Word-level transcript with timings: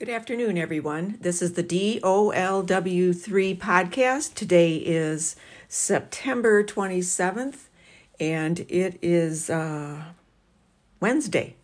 Good 0.00 0.08
afternoon, 0.08 0.56
everyone. 0.56 1.18
This 1.20 1.42
is 1.42 1.52
the 1.52 1.62
DOLW3 1.62 3.58
podcast. 3.58 4.32
Today 4.32 4.76
is 4.76 5.36
September 5.68 6.64
27th, 6.64 7.68
and 8.18 8.60
it 8.60 8.98
is 9.02 9.50
uh, 9.50 10.04
Wednesday. 11.00 11.56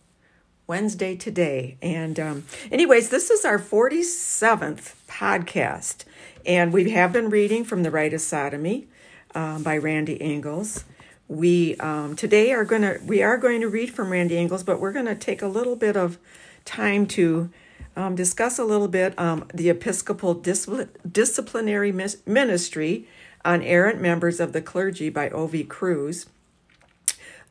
Wednesday 0.66 1.16
today. 1.16 1.78
And, 1.80 2.20
um, 2.20 2.44
anyways, 2.70 3.08
this 3.08 3.30
is 3.30 3.46
our 3.46 3.58
47th 3.58 4.96
podcast, 5.08 6.04
and 6.44 6.74
we 6.74 6.90
have 6.90 7.14
been 7.14 7.30
reading 7.30 7.64
from 7.64 7.84
The 7.84 7.90
Rite 7.90 8.12
of 8.12 8.20
Sodomy 8.20 8.86
um, 9.34 9.62
by 9.62 9.78
Randy 9.78 10.20
Engels. 10.20 10.84
We 11.26 11.74
um, 11.76 12.14
today 12.14 12.52
are 12.52 12.66
going 12.66 12.82
to 12.82 13.00
we 13.02 13.22
are 13.22 13.38
going 13.38 13.62
to 13.62 13.68
read 13.70 13.94
from 13.94 14.10
Randy 14.10 14.36
Engels, 14.36 14.62
but 14.62 14.78
we're 14.78 14.92
going 14.92 15.06
to 15.06 15.14
take 15.14 15.40
a 15.40 15.48
little 15.48 15.74
bit 15.74 15.96
of 15.96 16.18
time 16.66 17.06
to 17.06 17.48
um, 17.96 18.14
discuss 18.14 18.58
a 18.58 18.64
little 18.64 18.88
bit 18.88 19.18
um, 19.18 19.48
the 19.52 19.70
Episcopal 19.70 20.34
Disciplinary 20.34 21.92
Ministry 21.92 23.08
on 23.44 23.62
Errant 23.62 24.00
Members 24.00 24.38
of 24.38 24.52
the 24.52 24.60
Clergy 24.60 25.08
by 25.08 25.30
O.V. 25.30 25.64
Cruz. 25.64 26.26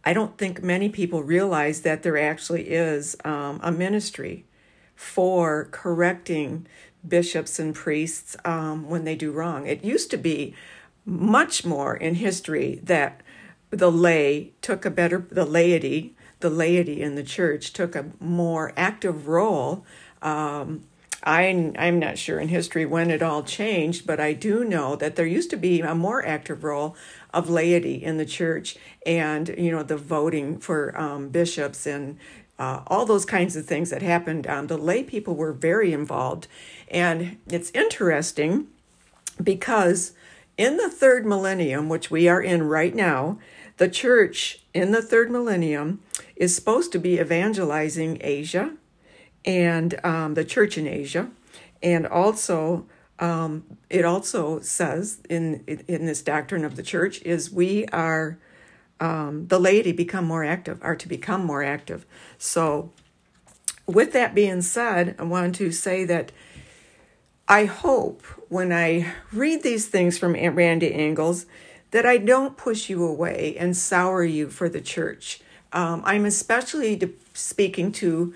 I 0.04 0.14
don't 0.14 0.38
think 0.38 0.62
many 0.62 0.88
people 0.90 1.24
realize 1.24 1.82
that 1.82 2.04
there 2.04 2.18
actually 2.18 2.70
is 2.70 3.18
um, 3.26 3.60
a 3.64 3.72
ministry 3.72 4.46
for 4.96 5.68
correcting 5.72 6.68
bishops 7.08 7.58
and 7.58 7.74
priests 7.74 8.36
um, 8.46 8.88
when 8.88 9.04
they 9.04 9.16
do 9.16 9.32
wrong. 9.32 9.66
It 9.66 9.84
used 9.84 10.12
to 10.12 10.18
be 10.18 10.54
much 11.06 11.66
more 11.66 11.96
in 11.96 12.16
history 12.16 12.80
that 12.84 13.22
the 13.72 13.92
lay 13.92 14.54
took 14.62 14.86
a 14.86 14.92
better, 14.92 15.26
the 15.30 15.46
laity, 15.46 16.16
the 16.40 16.50
laity 16.50 17.02
in 17.02 17.16
the 17.16 17.24
church 17.24 17.74
took 17.74 17.96
a 17.96 18.12
more 18.20 18.74
active 18.78 19.28
role 19.28 19.86
um, 20.26 20.84
I'm, 21.24 21.76
I'm 21.78 22.00
not 22.00 22.18
sure 22.18 22.40
in 22.40 22.50
history 22.50 22.86
when 22.86 23.10
it 23.10 23.24
all 23.24 23.44
changed, 23.44 24.06
but 24.06 24.20
I 24.20 24.34
do 24.34 24.64
know 24.64 24.96
that 24.96 25.16
there 25.16 25.26
used 25.26 25.50
to 25.52 25.58
be 25.58 25.82
a 25.82 25.96
more 25.96 26.26
active 26.26 26.64
role 26.64 26.96
of 27.34 27.50
laity 27.50 28.04
in 28.04 28.18
the 28.18 28.26
church 28.26 28.76
and, 29.06 29.48
you 29.58 29.72
know, 29.72 29.84
the 29.84 29.98
voting 29.98 30.60
for 30.60 31.00
um, 31.00 31.30
bishops 31.30 31.86
and 31.86 32.18
uh, 32.58 32.82
all 32.88 33.06
those 33.06 33.26
kinds 33.26 33.56
of 33.56 33.66
things 33.66 33.90
that 33.90 34.02
happened. 34.02 34.48
Um, 34.48 34.68
the 34.68 34.78
lay 34.78 35.04
people 35.04 35.36
were 35.36 35.54
very 35.54 35.94
involved. 35.94 36.48
And 36.90 37.38
it's 37.48 37.72
interesting 37.72 38.68
because 39.42 40.14
in 40.58 40.78
the 40.78 40.90
third 40.90 41.26
millennium, 41.26 41.90
which 41.90 42.10
we 42.10 42.28
are 42.28 42.42
in 42.42 42.64
right 42.64 42.96
now, 42.96 43.40
the 43.78 43.90
church 43.90 44.60
in 44.74 44.92
the 44.92 45.02
third 45.02 45.30
millennium 45.30 46.02
is 46.36 46.56
supposed 46.56 46.92
to 46.94 47.00
be 47.00 47.20
evangelizing 47.20 48.20
Asia 48.22 48.74
and 49.46 50.04
um, 50.04 50.34
the 50.34 50.44
church 50.44 50.78
in 50.78 50.88
Asia, 50.88 51.30
and 51.82 52.06
also 52.06 52.86
um, 53.20 53.64
it 53.90 54.04
also 54.04 54.60
says 54.60 55.22
in 55.30 55.64
in 55.88 56.06
this 56.06 56.22
doctrine 56.22 56.66
of 56.66 56.76
the 56.76 56.84
church 56.84 57.22
is 57.22 57.52
we 57.52 57.86
are 57.88 58.38
um, 59.00 59.48
the 59.48 59.60
laity 59.60 59.92
become 59.92 60.26
more 60.26 60.44
active 60.44 60.80
are 60.82 60.96
to 60.96 61.08
become 61.08 61.44
more 61.46 61.64
active. 61.64 62.06
So, 62.38 62.92
with 63.86 64.14
that 64.14 64.36
being 64.36 64.62
said, 64.62 65.16
I 65.20 65.24
want 65.24 65.56
to 65.56 65.72
say 65.72 66.06
that 66.06 66.32
I 67.48 67.66
hope 67.66 68.24
when 68.50 68.74
I 68.74 69.14
read 69.32 69.62
these 69.62 69.88
things 69.88 70.18
from 70.18 70.34
Randy 70.34 70.94
Engels 70.94 71.46
that 71.92 72.06
I 72.06 72.18
don't 72.18 72.58
push 72.58 72.90
you 72.90 73.06
away 73.06 73.56
and 73.58 73.78
sour 73.78 74.24
you 74.24 74.50
for 74.50 74.68
the 74.68 74.82
church. 74.82 75.42
Um, 75.72 76.02
I'm 76.06 76.26
especially 76.26 77.00
speaking 77.34 77.92
to 77.94 78.34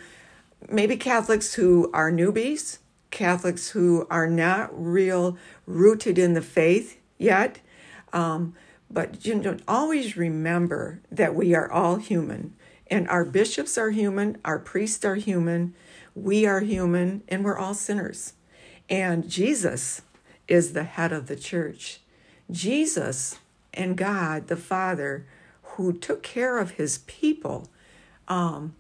maybe 0.68 0.98
Catholics 0.98 1.54
who 1.54 1.90
are 1.94 2.12
newbies, 2.12 2.80
Catholics 3.12 3.70
who 3.70 4.06
are 4.10 4.28
not 4.28 4.70
real 4.72 5.38
rooted 5.66 6.18
in 6.18 6.34
the 6.34 6.42
faith 6.42 6.98
yet. 7.18 7.60
Um, 8.14 8.56
but 8.89 9.26
you 9.26 9.36
know, 9.36 9.58
always 9.67 10.17
remember 10.17 11.02
that 11.11 11.36
we 11.36 11.54
are 11.54 11.72
all 11.72 11.98
human, 11.98 12.56
and 12.88 13.08
our 13.08 13.23
bishops 13.23 13.78
are 13.78 13.92
human, 13.92 14.38
our 14.44 14.58
priests 14.58 15.06
are 15.06 15.16
human, 15.16 15.76
we 16.16 16.45
are 16.45 16.62
human, 16.62 17.23
and 17.28 17.44
we're 17.44 17.58
all 17.58 17.76
sinners. 17.76 18.33
And 18.89 19.30
Jesus 19.30 20.02
is 20.48 20.73
the 20.73 20.83
head 20.83 21.12
of 21.12 21.28
the 21.28 21.36
church. 21.36 22.02
Jesus 22.50 23.38
and 23.73 23.95
God 23.95 24.48
the 24.48 24.58
Father, 24.58 25.26
who 25.62 25.94
took 25.94 26.23
care 26.23 26.58
of 26.58 26.72
his 26.72 27.00
people, 27.00 27.70
um, 28.28 28.76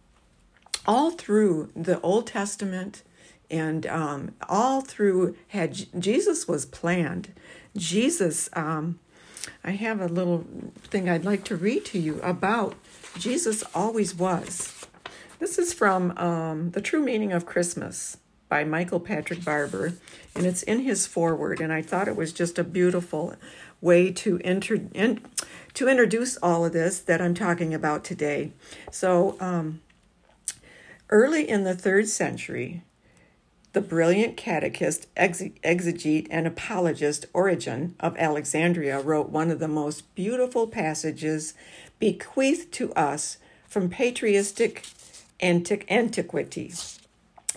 all 0.85 1.11
through 1.11 1.69
the 1.75 1.99
Old 2.01 2.27
Testament 2.27 3.03
and 3.51 3.85
um, 3.87 4.35
all 4.47 4.81
through 4.81 5.35
had 5.49 5.87
Jesus 5.99 6.47
was 6.47 6.65
planned. 6.65 7.33
Jesus, 7.75 8.49
um, 8.53 8.99
I 9.63 9.71
have 9.71 10.01
a 10.01 10.07
little 10.07 10.45
thing 10.83 11.09
I'd 11.09 11.25
like 11.25 11.43
to 11.45 11.55
read 11.55 11.85
to 11.85 11.99
you 11.99 12.19
about 12.21 12.75
Jesus 13.17 13.63
always 13.73 14.15
was. 14.15 14.85
This 15.39 15.57
is 15.57 15.73
from 15.73 16.17
um, 16.17 16.71
The 16.71 16.81
True 16.81 17.01
Meaning 17.01 17.31
of 17.31 17.45
Christmas 17.45 18.17
by 18.49 18.63
Michael 18.63 18.99
Patrick 18.99 19.45
Barber, 19.45 19.93
and 20.35 20.45
it's 20.45 20.63
in 20.63 20.79
his 20.79 21.07
foreword. 21.07 21.61
And 21.61 21.71
I 21.71 21.81
thought 21.81 22.07
it 22.07 22.15
was 22.15 22.33
just 22.33 22.59
a 22.59 22.63
beautiful 22.63 23.35
way 23.79 24.11
to 24.11 24.37
inter- 24.37 24.81
in, 24.93 25.21
to 25.75 25.87
introduce 25.87 26.35
all 26.37 26.65
of 26.65 26.73
this 26.73 26.99
that 26.99 27.21
I'm 27.21 27.35
talking 27.35 27.73
about 27.73 28.03
today. 28.03 28.51
So, 28.91 29.37
um, 29.39 29.81
Early 31.11 31.49
in 31.49 31.63
the 31.63 31.73
third 31.73 32.07
century, 32.07 32.83
the 33.73 33.81
brilliant 33.81 34.37
catechist, 34.37 35.07
exegete, 35.15 36.27
and 36.29 36.45
apologist 36.45 37.25
Origen 37.33 37.95
of 37.99 38.15
Alexandria 38.17 38.99
wrote 38.99 39.29
one 39.29 39.49
of 39.49 39.57
the 39.57 39.67
most 39.67 40.13
beautiful 40.13 40.67
passages 40.67 41.55
bequeathed 41.97 42.71
to 42.73 42.93
us 42.93 43.37
from 43.67 43.89
patristic 43.89 44.85
antiquity. 45.41 46.73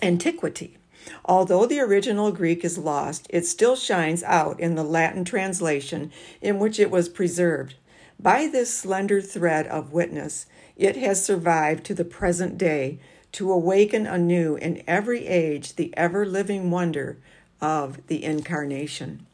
Antiquity. 0.01 0.77
Although 1.23 1.67
the 1.67 1.79
original 1.79 2.31
Greek 2.31 2.65
is 2.65 2.79
lost, 2.79 3.27
it 3.29 3.45
still 3.45 3.75
shines 3.75 4.23
out 4.23 4.59
in 4.59 4.73
the 4.73 4.83
Latin 4.83 5.23
translation 5.25 6.11
in 6.41 6.57
which 6.57 6.79
it 6.79 6.89
was 6.89 7.07
preserved. 7.07 7.75
By 8.19 8.47
this 8.47 8.73
slender 8.73 9.21
thread 9.21 9.67
of 9.67 9.93
witness, 9.93 10.47
it 10.75 10.95
has 10.95 11.23
survived 11.23 11.83
to 11.85 11.93
the 11.93 12.05
present 12.05 12.57
day 12.57 12.99
to 13.33 13.51
awaken 13.51 14.07
anew 14.07 14.55
in 14.55 14.83
every 14.87 15.27
age 15.27 15.75
the 15.75 15.93
ever 15.97 16.25
living 16.25 16.71
wonder 16.71 17.17
of 17.59 18.05
the 18.07 18.23
Incarnation. 18.23 19.25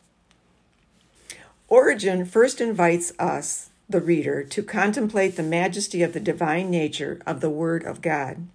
Origen 1.68 2.26
first 2.26 2.60
invites 2.60 3.14
us, 3.20 3.70
the 3.88 4.02
reader, 4.02 4.44
to 4.44 4.64
contemplate 4.64 5.36
the 5.36 5.44
majesty 5.44 6.02
of 6.02 6.14
the 6.14 6.20
divine 6.20 6.72
nature 6.72 7.22
of 7.26 7.42
the 7.42 7.50
Word 7.50 7.84
of 7.84 8.02
God. 8.02 8.48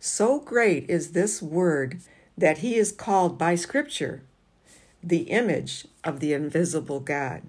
So 0.00 0.40
great 0.40 0.88
is 0.90 1.12
this 1.12 1.40
Word 1.40 2.00
that 2.36 2.58
he 2.58 2.74
is 2.74 2.92
called 2.92 3.38
by 3.38 3.54
Scripture 3.54 4.22
the 5.02 5.22
image 5.30 5.86
of 6.02 6.20
the 6.20 6.32
invisible 6.32 7.00
God. 7.00 7.42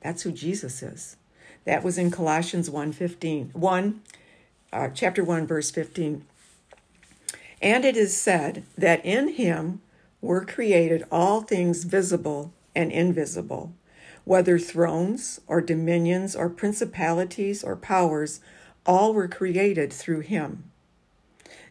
That's 0.00 0.22
who 0.22 0.32
Jesus 0.32 0.82
is. 0.82 1.16
That 1.64 1.84
was 1.84 1.96
in 1.96 2.10
Colossians 2.10 2.68
1:15. 2.68 3.50
1 3.52 4.02
uh, 4.74 4.88
chapter 4.88 5.22
1, 5.22 5.46
verse 5.46 5.70
15. 5.70 6.24
And 7.62 7.84
it 7.84 7.96
is 7.96 8.14
said 8.14 8.64
that 8.76 9.04
in 9.06 9.28
him 9.28 9.80
were 10.20 10.44
created 10.44 11.04
all 11.10 11.42
things 11.42 11.84
visible 11.84 12.52
and 12.74 12.90
invisible, 12.90 13.72
whether 14.24 14.58
thrones 14.58 15.40
or 15.46 15.60
dominions 15.60 16.34
or 16.34 16.50
principalities 16.50 17.62
or 17.62 17.76
powers, 17.76 18.40
all 18.84 19.14
were 19.14 19.28
created 19.28 19.92
through 19.92 20.20
him. 20.20 20.64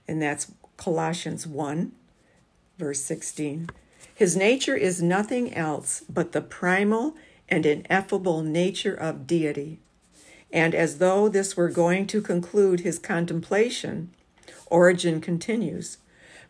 And 0.08 0.22
that's 0.22 0.52
Colossians 0.78 1.46
1, 1.46 1.92
verse 2.80 3.02
16. 3.02 3.70
His 4.16 4.36
nature 4.36 4.76
is 4.76 5.02
nothing 5.02 5.54
else 5.54 6.04
but 6.10 6.32
the 6.32 6.42
primal 6.42 7.16
and 7.50 7.66
ineffable 7.66 8.42
nature 8.42 8.96
of 8.96 9.28
deity 9.28 9.80
and 10.54 10.76
as 10.76 11.00
though 11.00 11.28
this 11.28 11.58
were 11.58 11.70
going 11.70 12.06
to 12.06 12.22
conclude 12.22 12.82
his 12.82 13.00
contemplation, 13.00 14.12
Origen 14.68 15.20
continues 15.20 15.98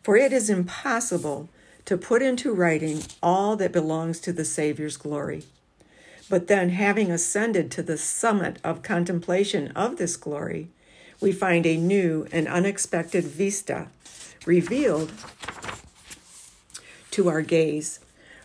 For 0.02 0.14
it 0.16 0.32
is 0.32 0.50
impossible 0.50 1.48
to 1.86 1.96
put 1.96 2.20
into 2.20 2.52
writing 2.52 3.02
all 3.22 3.56
that 3.56 3.72
belongs 3.72 4.20
to 4.20 4.32
the 4.32 4.44
Savior's 4.44 4.98
glory. 4.98 5.44
But 6.28 6.48
then, 6.48 6.70
having 6.70 7.10
ascended 7.10 7.70
to 7.72 7.82
the 7.82 7.98
summit 7.98 8.58
of 8.62 8.82
contemplation 8.82 9.68
of 9.68 9.96
this 9.96 10.16
glory, 10.16 10.68
we 11.20 11.32
find 11.32 11.66
a 11.66 11.76
new 11.76 12.26
and 12.30 12.46
unexpected 12.46 13.24
vista 13.24 13.88
revealed 14.46 15.12
to 17.10 17.28
our 17.28 17.42
gaze. 17.42 18.00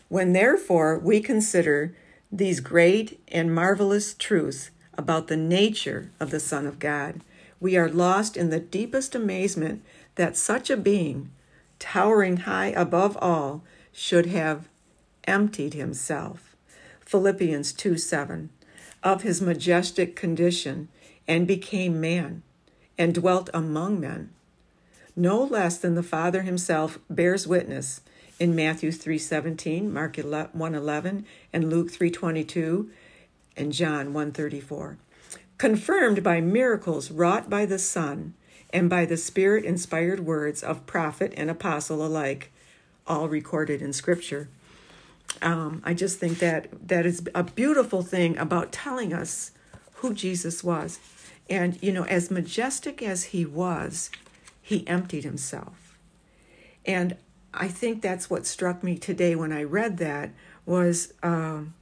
When 0.07 0.33
therefore 0.33 0.99
we 0.99 1.19
consider 1.19 1.95
these 2.31 2.59
great 2.59 3.19
and 3.29 3.53
marvelous 3.53 4.13
truths, 4.13 4.71
about 4.99 5.27
the 5.27 5.37
nature 5.37 6.11
of 6.19 6.29
the 6.29 6.41
Son 6.41 6.67
of 6.67 6.77
God, 6.77 7.21
we 7.61 7.77
are 7.77 7.87
lost 7.87 8.35
in 8.35 8.49
the 8.49 8.59
deepest 8.59 9.15
amazement 9.15 9.81
that 10.15 10.35
such 10.35 10.69
a 10.69 10.75
being, 10.75 11.31
towering 11.79 12.37
high 12.37 12.67
above 12.67 13.17
all, 13.21 13.63
should 13.93 14.25
have 14.25 14.67
emptied 15.23 15.73
himself. 15.73 16.53
Philippians 17.05 17.71
2 17.71 17.97
7. 17.97 18.49
Of 19.01 19.21
his 19.21 19.41
majestic 19.41 20.17
condition, 20.17 20.89
and 21.25 21.47
became 21.47 22.01
man, 22.01 22.43
and 22.97 23.15
dwelt 23.15 23.49
among 23.53 24.01
men. 24.01 24.31
No 25.15 25.41
less 25.41 25.77
than 25.77 25.95
the 25.95 26.03
Father 26.03 26.41
himself 26.41 26.99
bears 27.09 27.47
witness 27.47 28.01
in 28.37 28.53
Matthew 28.53 28.91
3:17, 28.91 29.89
Mark 29.93 30.17
1:11, 30.17 31.23
and 31.53 31.69
Luke 31.69 31.89
3:22, 31.89 32.89
and 33.59 33.73
John 33.73 34.13
134, 34.13 34.97
Confirmed 35.57 36.23
by 36.23 36.39
miracles 36.39 37.11
wrought 37.11 37.49
by 37.49 37.65
the 37.65 37.77
Son 37.77 38.33
and 38.71 38.89
by 38.89 39.05
the 39.05 39.17
Spirit 39.17 39.65
inspired 39.65 40.21
words 40.21 40.63
of 40.63 40.85
prophet 40.85 41.33
and 41.35 41.49
apostle 41.49 42.05
alike, 42.05 42.51
all 43.05 43.27
recorded 43.27 43.81
in 43.81 43.91
Scripture. 43.91 44.47
Um, 45.41 45.81
I 45.83 45.93
just 45.93 46.19
think 46.19 46.39
that 46.39 46.87
that 46.87 47.05
is 47.05 47.27
a 47.35 47.43
beautiful 47.43 48.01
thing 48.01 48.37
about 48.37 48.71
telling 48.71 49.13
us 49.13 49.51
who 49.95 50.13
Jesus 50.13 50.63
was. 50.63 50.99
And, 51.49 51.81
you 51.81 51.91
know, 51.91 52.03
as 52.05 52.31
majestic 52.31 53.01
as 53.01 53.25
he 53.25 53.45
was, 53.45 54.11
he 54.61 54.87
emptied 54.87 55.23
himself. 55.23 55.97
And 56.85 57.17
I 57.53 57.67
think 57.67 58.01
that's 58.01 58.29
what 58.29 58.45
struck 58.45 58.83
me 58.83 58.97
today 58.97 59.35
when 59.35 59.51
I 59.51 59.63
read 59.63 59.97
that 59.97 60.31
was 60.65 61.13
um, 61.23 61.73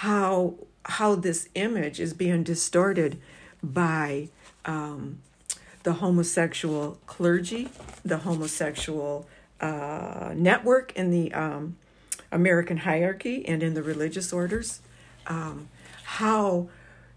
how 0.00 0.54
how 0.86 1.14
this 1.14 1.50
image 1.54 2.00
is 2.00 2.14
being 2.14 2.42
distorted 2.42 3.20
by 3.62 4.30
um, 4.64 5.18
the 5.82 5.92
homosexual 5.92 6.98
clergy, 7.04 7.68
the 8.02 8.16
homosexual 8.16 9.28
uh, 9.60 10.32
network 10.34 10.90
in 10.96 11.10
the 11.10 11.30
um, 11.34 11.76
American 12.32 12.78
hierarchy 12.78 13.46
and 13.46 13.62
in 13.62 13.74
the 13.74 13.82
religious 13.82 14.32
orders. 14.32 14.80
Um, 15.26 15.68
how 16.02 16.70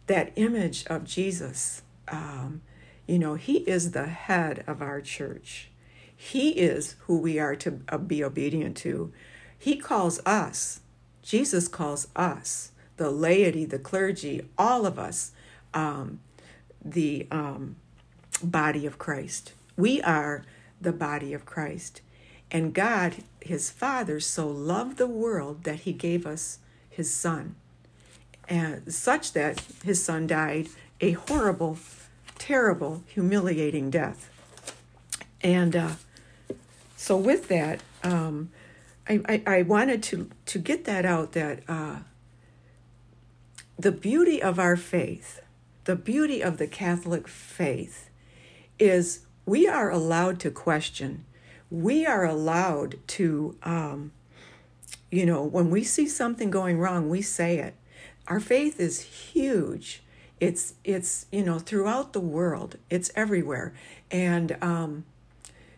that 0.08 0.34
image 0.36 0.86
of 0.88 1.06
Jesus, 1.06 1.84
um, 2.10 2.64
you 3.08 3.18
know, 3.18 3.36
he 3.36 3.60
is 3.60 3.92
the 3.92 4.08
head 4.08 4.62
of 4.68 4.82
our 4.82 5.00
church. 5.00 5.70
He 6.14 6.50
is 6.50 6.98
who 7.08 7.18
we 7.18 7.40
are 7.40 7.56
to 7.56 7.80
uh, 7.88 7.98
be 7.98 8.22
obedient 8.22 8.76
to. 8.78 9.14
He 9.58 9.78
calls 9.78 10.20
us, 10.26 10.82
Jesus 11.22 11.70
calls 11.70 12.10
us, 12.18 12.72
the 12.98 13.10
laity, 13.10 13.66
the 13.66 13.80
clergy, 13.80 14.42
all 14.58 14.86
of 14.86 15.00
us, 15.00 15.32
um, 15.74 16.20
the 16.84 17.28
um, 17.32 17.76
body 18.44 18.86
of 18.86 18.98
Christ. 18.98 19.54
We 19.76 20.02
are 20.02 20.44
the 20.80 20.92
body 20.92 21.34
of 21.34 21.46
Christ. 21.46 22.02
And 22.52 22.74
God, 22.74 23.16
his 23.42 23.72
Father, 23.72 24.20
so 24.20 24.48
loved 24.48 24.98
the 24.98 25.08
world 25.08 25.64
that 25.64 25.82
he 25.82 25.94
gave 25.94 26.28
us 26.28 26.60
his 26.90 27.12
Son, 27.12 27.56
and 28.48 28.94
such 28.94 29.34
that 29.34 29.64
his 29.84 30.04
Son 30.04 30.28
died 30.28 30.68
a 31.02 31.14
horrible, 31.14 31.80
terrible, 32.38 33.04
humiliating 33.08 33.90
death. 33.90 34.30
And 35.42 35.76
uh, 35.76 35.90
so, 36.96 37.18
with 37.18 37.48
that, 37.48 37.82
um, 38.04 38.52
I, 39.10 39.22
I, 39.28 39.44
I, 39.58 39.62
wanted 39.64 40.04
to, 40.04 40.30
to 40.46 40.60
get 40.60 40.86
that 40.86 41.06
out 41.06 41.34
that 41.34 41.64
uh, 41.68 41.98
the 43.78 43.92
beauty 43.92 44.42
of 44.42 44.60
our 44.60 44.76
faith, 44.76 45.42
the 45.86 45.96
beauty 45.96 46.42
of 46.42 46.58
the 46.58 46.68
Catholic 46.68 47.28
faith, 47.28 48.10
is 48.80 49.26
we 49.46 49.68
are 49.68 49.90
allowed 49.90 50.40
to 50.42 50.52
question. 50.52 51.26
We 51.70 52.06
are 52.06 52.24
allowed 52.24 53.00
to, 53.08 53.58
um, 53.64 54.12
you 55.12 55.26
know, 55.26 55.44
when 55.44 55.70
we 55.70 55.84
see 55.84 56.08
something 56.08 56.52
going 56.52 56.78
wrong, 56.78 57.10
we 57.10 57.22
say 57.22 57.58
it. 57.58 57.76
Our 58.28 58.40
faith 58.40 58.80
is 58.80 59.02
huge. 59.02 60.04
It's 60.40 60.76
it's 60.84 61.26
you 61.32 61.44
know 61.44 61.60
throughout 61.60 62.14
the 62.14 62.20
world. 62.20 62.78
It's 62.90 63.12
everywhere, 63.16 63.74
and 64.12 64.58
um, 64.62 65.06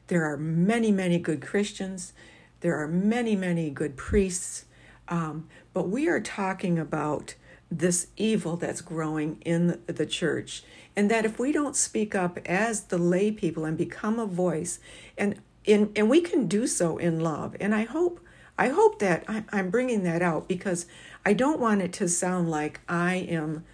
there 0.07 0.23
are 0.25 0.37
many 0.37 0.91
many 0.91 1.19
good 1.19 1.41
Christians. 1.41 2.13
There 2.61 2.75
are 2.81 2.87
many 2.87 3.35
many 3.35 3.69
good 3.69 3.95
priests, 3.95 4.65
um, 5.07 5.47
but 5.73 5.89
we 5.89 6.07
are 6.07 6.19
talking 6.19 6.79
about 6.79 7.35
this 7.71 8.07
evil 8.15 8.55
that's 8.57 8.81
growing 8.81 9.41
in 9.41 9.81
the 9.87 10.05
church. 10.05 10.63
And 10.95 11.11
that 11.11 11.25
if 11.25 11.39
we 11.39 11.51
don't 11.51 11.75
speak 11.75 12.15
up 12.15 12.37
as 12.45 12.83
the 12.83 12.97
lay 12.97 13.31
people 13.31 13.65
and 13.65 13.77
become 13.77 14.19
a 14.19 14.25
voice 14.25 14.79
and 15.17 15.41
in 15.65 15.91
and 15.95 16.09
we 16.09 16.21
can 16.21 16.47
do 16.47 16.67
so 16.67 16.97
in 16.97 17.19
love. 17.19 17.55
And 17.59 17.73
i 17.73 17.83
hope 17.83 18.19
i 18.57 18.69
hope 18.69 18.99
that 18.99 19.25
i'm 19.51 19.69
bringing 19.69 20.03
that 20.03 20.21
out 20.21 20.47
because 20.47 20.85
i 21.25 21.33
don't 21.33 21.59
want 21.59 21.81
it 21.81 21.91
to 21.93 22.07
sound 22.07 22.49
like 22.49 22.79
i 22.87 23.15
am 23.15 23.65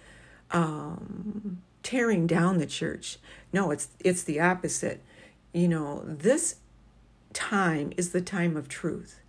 um, 0.50 1.62
tearing 1.82 2.26
down 2.26 2.58
the 2.58 2.66
church. 2.66 3.18
No 3.52 3.70
it's 3.70 3.88
it's 4.00 4.22
the 4.22 4.40
opposite. 4.40 5.02
You 5.52 5.68
know 5.68 6.02
this 6.04 6.56
time 7.32 7.92
is 7.96 8.10
the 8.10 8.20
time 8.20 8.56
of 8.56 8.68
truth. 8.68 9.20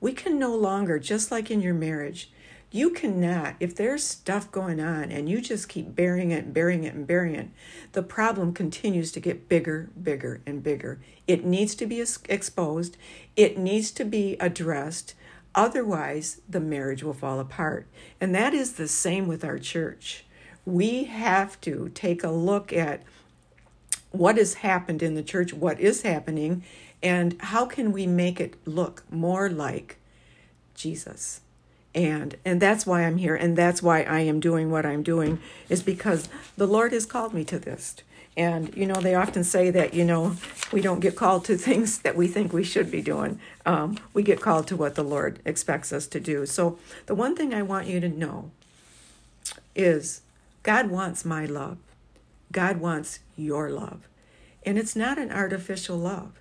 We 0.00 0.12
can 0.12 0.38
no 0.38 0.54
longer 0.54 0.98
just 0.98 1.30
like 1.30 1.50
in 1.50 1.60
your 1.60 1.74
marriage 1.74 2.30
you 2.74 2.90
cannot, 2.90 3.56
if 3.60 3.74
there's 3.74 4.02
stuff 4.02 4.50
going 4.50 4.80
on 4.80 5.10
and 5.10 5.28
you 5.28 5.40
just 5.40 5.68
keep 5.68 5.94
burying 5.94 6.30
it 6.30 6.44
and 6.44 6.54
burying 6.54 6.84
it 6.84 6.94
and 6.94 7.06
burying 7.06 7.34
it, 7.34 7.48
the 7.92 8.02
problem 8.02 8.54
continues 8.54 9.12
to 9.12 9.20
get 9.20 9.48
bigger, 9.48 9.90
bigger, 10.00 10.40
and 10.46 10.62
bigger. 10.62 10.98
It 11.26 11.44
needs 11.44 11.74
to 11.76 11.86
be 11.86 12.00
exposed, 12.28 12.96
it 13.36 13.58
needs 13.58 13.90
to 13.92 14.04
be 14.04 14.36
addressed. 14.40 15.14
Otherwise, 15.54 16.40
the 16.48 16.60
marriage 16.60 17.02
will 17.02 17.12
fall 17.12 17.38
apart. 17.38 17.86
And 18.20 18.34
that 18.34 18.54
is 18.54 18.74
the 18.74 18.88
same 18.88 19.28
with 19.28 19.44
our 19.44 19.58
church. 19.58 20.24
We 20.64 21.04
have 21.04 21.60
to 21.62 21.90
take 21.94 22.24
a 22.24 22.30
look 22.30 22.72
at 22.72 23.02
what 24.12 24.38
has 24.38 24.54
happened 24.54 25.02
in 25.02 25.14
the 25.14 25.22
church, 25.22 25.52
what 25.52 25.78
is 25.78 26.02
happening, 26.02 26.64
and 27.02 27.36
how 27.38 27.66
can 27.66 27.92
we 27.92 28.06
make 28.06 28.40
it 28.40 28.56
look 28.66 29.04
more 29.10 29.50
like 29.50 29.98
Jesus 30.74 31.40
and 31.94 32.36
and 32.44 32.60
that's 32.60 32.86
why 32.86 33.02
i'm 33.02 33.18
here 33.18 33.34
and 33.34 33.56
that's 33.56 33.82
why 33.82 34.02
i 34.02 34.20
am 34.20 34.40
doing 34.40 34.70
what 34.70 34.86
i'm 34.86 35.02
doing 35.02 35.38
is 35.68 35.82
because 35.82 36.28
the 36.56 36.66
lord 36.66 36.92
has 36.92 37.06
called 37.06 37.34
me 37.34 37.44
to 37.44 37.58
this. 37.58 37.96
And 38.34 38.74
you 38.74 38.86
know 38.86 38.94
they 38.94 39.14
often 39.14 39.44
say 39.44 39.70
that 39.70 39.92
you 39.92 40.04
know 40.04 40.36
we 40.72 40.80
don't 40.80 41.00
get 41.00 41.16
called 41.16 41.44
to 41.46 41.56
things 41.58 41.98
that 41.98 42.16
we 42.16 42.28
think 42.28 42.52
we 42.52 42.64
should 42.64 42.90
be 42.90 43.02
doing. 43.02 43.38
Um, 43.66 43.98
we 44.14 44.22
get 44.22 44.40
called 44.40 44.66
to 44.68 44.76
what 44.76 44.94
the 44.94 45.04
lord 45.04 45.38
expects 45.44 45.92
us 45.92 46.06
to 46.08 46.20
do. 46.20 46.46
So 46.46 46.78
the 47.06 47.14
one 47.14 47.36
thing 47.36 47.52
i 47.52 47.62
want 47.62 47.88
you 47.88 48.00
to 48.00 48.08
know 48.08 48.50
is 49.76 50.22
god 50.62 50.90
wants 50.90 51.24
my 51.24 51.44
love. 51.44 51.76
God 52.50 52.78
wants 52.78 53.20
your 53.36 53.70
love. 53.70 54.08
And 54.64 54.78
it's 54.78 54.94
not 54.94 55.18
an 55.18 55.30
artificial 55.30 55.96
love 55.98 56.32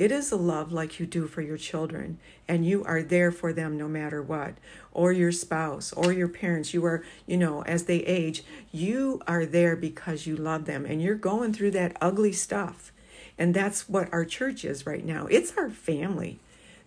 it 0.00 0.10
is 0.10 0.32
a 0.32 0.36
love 0.36 0.72
like 0.72 0.98
you 0.98 1.04
do 1.04 1.26
for 1.26 1.42
your 1.42 1.58
children, 1.58 2.18
and 2.48 2.64
you 2.64 2.82
are 2.84 3.02
there 3.02 3.30
for 3.30 3.52
them 3.52 3.76
no 3.76 3.86
matter 3.86 4.22
what, 4.22 4.54
or 4.92 5.12
your 5.12 5.30
spouse, 5.30 5.92
or 5.92 6.10
your 6.10 6.26
parents. 6.26 6.72
You 6.72 6.86
are, 6.86 7.04
you 7.26 7.36
know, 7.36 7.62
as 7.64 7.84
they 7.84 7.98
age, 7.98 8.42
you 8.72 9.20
are 9.28 9.44
there 9.44 9.76
because 9.76 10.26
you 10.26 10.36
love 10.36 10.64
them, 10.64 10.86
and 10.86 11.02
you're 11.02 11.16
going 11.16 11.52
through 11.52 11.72
that 11.72 11.98
ugly 12.00 12.32
stuff. 12.32 12.92
And 13.36 13.52
that's 13.52 13.90
what 13.90 14.10
our 14.10 14.24
church 14.24 14.64
is 14.64 14.86
right 14.86 15.04
now. 15.04 15.26
It's 15.26 15.52
our 15.58 15.68
family. 15.68 16.38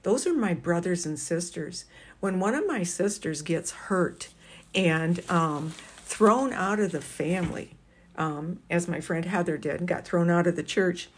Those 0.01 0.25
are 0.25 0.33
my 0.33 0.55
brothers 0.55 1.05
and 1.05 1.19
sisters. 1.19 1.85
When 2.19 2.39
one 2.39 2.55
of 2.55 2.65
my 2.65 2.81
sisters 2.81 3.43
gets 3.43 3.69
hurt 3.73 4.29
and 4.73 5.21
um, 5.29 5.69
thrown 5.97 6.51
out 6.51 6.79
of 6.79 6.91
the 6.91 7.01
family, 7.01 7.75
um, 8.15 8.57
as 8.71 8.87
my 8.87 9.01
friend 9.01 9.25
Heather 9.25 9.59
did, 9.59 9.81
and 9.81 9.87
got 9.87 10.03
thrown 10.03 10.31
out 10.31 10.47
of 10.47 10.55
the 10.55 10.63
church, 10.63 11.09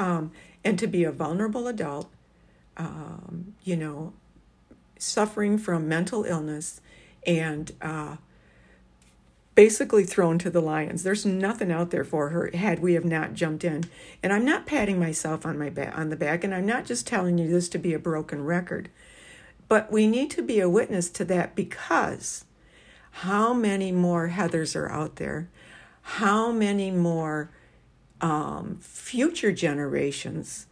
um, 0.00 0.32
and 0.64 0.78
to 0.78 0.86
be 0.86 1.04
a 1.04 1.12
vulnerable 1.12 1.66
adult, 1.66 2.10
um, 2.76 3.54
you 3.62 3.76
know, 3.76 4.12
suffering 4.98 5.58
from 5.58 5.88
mental 5.88 6.24
illness 6.24 6.80
and 7.26 7.72
uh, 7.82 8.16
basically 9.54 10.04
thrown 10.04 10.38
to 10.38 10.50
the 10.50 10.60
lions. 10.60 11.02
There's 11.02 11.24
nothing 11.24 11.70
out 11.70 11.90
there 11.90 12.04
for 12.04 12.30
her 12.30 12.50
had 12.54 12.80
we 12.80 12.94
have 12.94 13.04
not 13.04 13.34
jumped 13.34 13.64
in. 13.64 13.84
And 14.22 14.32
I'm 14.32 14.44
not 14.44 14.66
patting 14.66 14.98
myself 14.98 15.46
on 15.46 15.58
my 15.58 15.70
back 15.70 15.96
on 15.96 16.10
the 16.10 16.16
back, 16.16 16.44
and 16.44 16.54
I'm 16.54 16.66
not 16.66 16.86
just 16.86 17.06
telling 17.06 17.38
you 17.38 17.48
this 17.48 17.68
to 17.70 17.78
be 17.78 17.94
a 17.94 17.98
broken 17.98 18.44
record. 18.44 18.88
But 19.68 19.90
we 19.92 20.06
need 20.06 20.30
to 20.32 20.42
be 20.42 20.60
a 20.60 20.68
witness 20.68 21.08
to 21.10 21.24
that 21.26 21.54
because 21.54 22.44
how 23.10 23.54
many 23.54 23.92
more 23.92 24.28
Heathers 24.28 24.74
are 24.76 24.90
out 24.90 25.16
there? 25.16 25.48
How 26.02 26.50
many 26.50 26.90
more 26.90 27.50
um, 28.24 28.78
future 28.80 29.52
generations 29.52 30.66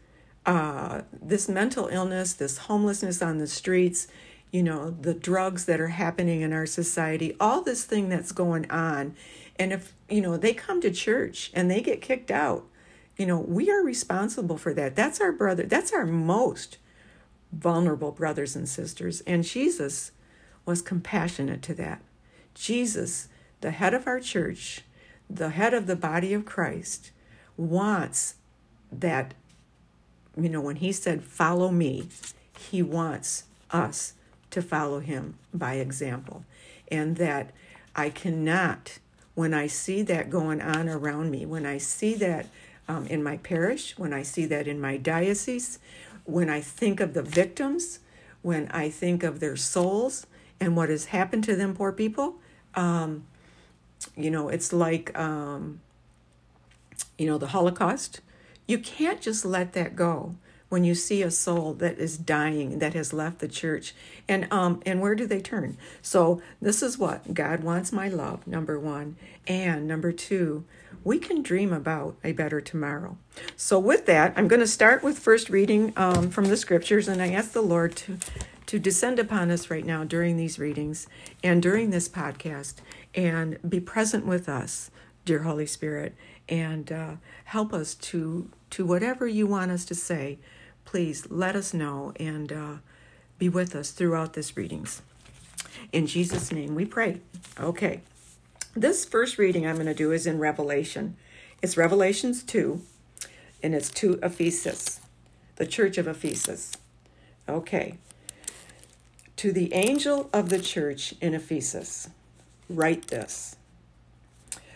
uh, 0.47 1.03
this 1.21 1.49
mental 1.49 1.87
illness, 1.89 2.33
this 2.33 2.59
homelessness 2.59 3.21
on 3.23 3.39
the 3.39 3.47
streets, 3.47 4.09
you 4.51 4.63
know, 4.63 4.91
the 4.91 5.15
drugs 5.15 5.67
that 5.67 5.81
are 5.81 5.89
happening 5.89 6.41
in 6.41 6.53
our 6.53 6.67
society, 6.67 7.37
all 7.39 7.63
this 7.63 7.85
thing 7.85 8.09
that's 8.09 8.33
going 8.33 8.69
on. 8.71 9.15
And 9.59 9.73
if, 9.73 9.93
you 10.09 10.21
know, 10.21 10.37
they 10.37 10.55
come 10.55 10.81
to 10.81 10.91
church 10.91 11.51
and 11.55 11.71
they 11.71 11.81
get 11.81 12.01
kicked 12.01 12.31
out, 12.31 12.67
you 13.17 13.27
know, 13.27 13.39
we 13.39 13.71
are 13.71 13.83
responsible 13.83 14.57
for 14.57 14.75
that. 14.75 14.97
That's 14.97 15.21
our 15.21 15.31
brother, 15.31 15.65
that's 15.65 15.93
our 15.93 16.07
most 16.07 16.79
vulnerable 17.53 18.13
brothers 18.13 18.57
and 18.57 18.69
sisters. 18.69 19.21
And 19.27 19.45
Jesus 19.45 20.11
was 20.65 20.81
compassionate 20.81 21.63
to 21.63 21.75
that. 21.75 22.01
Jesus, 22.55 23.29
the 23.61 23.73
head 23.73 23.93
of 23.95 24.07
our 24.07 24.21
church, 24.21 24.81
the 25.29 25.51
head 25.51 25.75
of 25.75 25.87
the 25.87 25.97
body 25.97 26.33
of 26.33 26.47
Christ, 26.47 27.13
wants 27.63 28.35
that, 28.91 29.35
you 30.37 30.49
know, 30.49 30.61
when 30.61 30.77
he 30.77 30.93
said, 30.93 31.23
Follow 31.23 31.71
me, 31.71 32.09
he 32.59 32.83
wants 32.83 33.45
us 33.71 34.15
to 34.51 34.63
follow 34.63 35.01
him 35.01 35.39
by 35.53 35.75
example. 35.75 36.45
And 36.89 37.17
that 37.17 37.51
I 37.97 38.11
cannot, 38.11 38.99
when 39.35 39.55
I 39.55 39.67
see 39.67 40.03
that 40.03 40.31
going 40.31 40.61
on 40.61 40.89
around 40.89 41.31
me, 41.31 41.47
when 41.47 41.65
I 41.65 41.79
see 41.79 42.15
that 42.15 42.47
um, 42.89 43.07
in 43.07 43.23
my 43.23 43.39
parish, 43.39 43.99
when 43.99 44.13
I 44.13 44.23
see 44.23 44.45
that 44.47 44.69
in 44.69 44.81
my 44.81 44.97
diocese, 44.97 45.79
when 46.25 46.51
I 46.51 46.61
think 46.61 47.01
of 47.01 47.15
the 47.15 47.23
victims, 47.23 48.01
when 48.43 48.69
I 48.69 48.91
think 48.91 49.23
of 49.23 49.41
their 49.41 49.57
souls 49.57 50.27
and 50.61 50.77
what 50.77 50.89
has 50.91 51.07
happened 51.07 51.45
to 51.45 51.57
them, 51.57 51.75
poor 51.75 51.93
people, 51.93 52.37
um, 52.75 53.25
you 54.17 54.31
know, 54.31 54.49
it's 54.49 54.73
like, 54.73 55.17
um, 55.19 55.81
you 57.19 57.27
know, 57.27 57.39
the 57.39 57.49
Holocaust. 57.49 58.21
You 58.67 58.79
can't 58.79 59.21
just 59.21 59.45
let 59.45 59.73
that 59.73 59.97
go 59.97 60.37
when 60.73 60.85
you 60.85 60.95
see 60.95 61.23
a 61.23 61.31
soul 61.31 61.75
that 61.75 61.99
is 61.99 62.17
dying 62.17 62.79
that 62.79 62.95
has 62.95 63.13
left 63.13 63.41
the 63.41 63.47
church. 63.47 63.95
And 64.27 64.51
um 64.51 64.81
and 64.87 65.03
where 65.03 65.15
do 65.15 65.27
they 65.27 65.43
turn? 65.43 65.77
So 66.01 66.41
this 66.63 66.83
is 66.83 66.97
what 66.97 67.35
god 67.35 67.61
wants 67.61 67.93
my 67.93 68.09
love 68.09 68.47
number 68.47 68.81
one. 68.81 69.17
And 69.47 69.87
number 69.87 70.13
two 70.13 70.65
we 71.05 71.19
can 71.19 71.43
dream 71.43 71.75
about 71.75 72.17
a 72.25 72.33
better 72.33 72.63
tomorrow. 72.63 73.19
So 73.55 73.79
with 73.79 74.07
that 74.07 74.33
i'm 74.35 74.49
going 74.49 74.61
to 74.61 74.67
start 74.67 75.03
with 75.03 75.19
first 75.19 75.51
reading 75.51 75.93
um, 75.95 76.31
from 76.31 76.47
the 76.47 76.57
scriptures. 76.57 77.07
And 77.07 77.21
i 77.21 77.31
ask 77.31 77.53
the 77.53 77.61
lord 77.61 77.95
to 77.97 78.17
to 78.65 78.79
descend 78.79 79.19
upon 79.19 79.51
us 79.51 79.69
right 79.69 79.85
now 79.85 80.05
during 80.05 80.39
these 80.39 80.59
readings 80.59 81.07
and 81.45 81.63
during 81.63 81.91
this 81.91 82.09
podcast 82.09 82.77
and 83.15 83.59
be 83.69 83.79
present 83.79 84.25
with 84.25 84.49
us 84.49 84.91
dear 85.25 85.43
holy 85.43 85.67
spirit 85.67 86.15
and 86.49 86.91
uh, 86.91 87.15
help 87.45 87.73
us 87.73 87.95
to 87.95 88.51
to 88.71 88.85
whatever 88.85 89.27
you 89.27 89.47
want 89.47 89.71
us 89.71 89.85
to 89.85 89.95
say 89.95 90.39
please 90.85 91.27
let 91.31 91.57
us 91.57 91.73
know 91.73 92.13
and 92.19 92.53
uh, 92.53 92.75
be 93.39 93.49
with 93.49 93.75
us 93.75 93.91
throughout 93.91 94.35
this 94.35 94.57
readings. 94.57 95.03
In 95.93 96.07
Jesus' 96.07 96.53
name 96.53 96.75
we 96.75 96.85
pray. 96.85 97.21
Okay. 97.59 98.03
This 98.75 99.05
first 99.05 99.37
reading 99.39 99.67
I'm 99.67 99.77
going 99.77 99.87
to 99.87 99.95
do 99.95 100.13
is 100.13 100.27
in 100.27 100.39
Revelation. 100.39 101.17
It's 101.61 101.77
Revelations 101.77 102.43
2, 102.43 102.81
and 103.63 103.75
it's 103.75 103.91
to 103.91 104.19
Ephesus, 104.23 105.01
the 105.57 105.67
church 105.67 105.99
of 105.99 106.09
Ephesus. 106.09 106.73
Okay. 107.49 107.99
To 109.37 109.53
the 109.53 109.73
angel 109.75 110.31
of 110.33 110.49
the 110.49 110.61
church 110.61 111.15
in 111.21 111.35
Ephesus, 111.35 112.09
write 112.69 113.09
this 113.09 113.57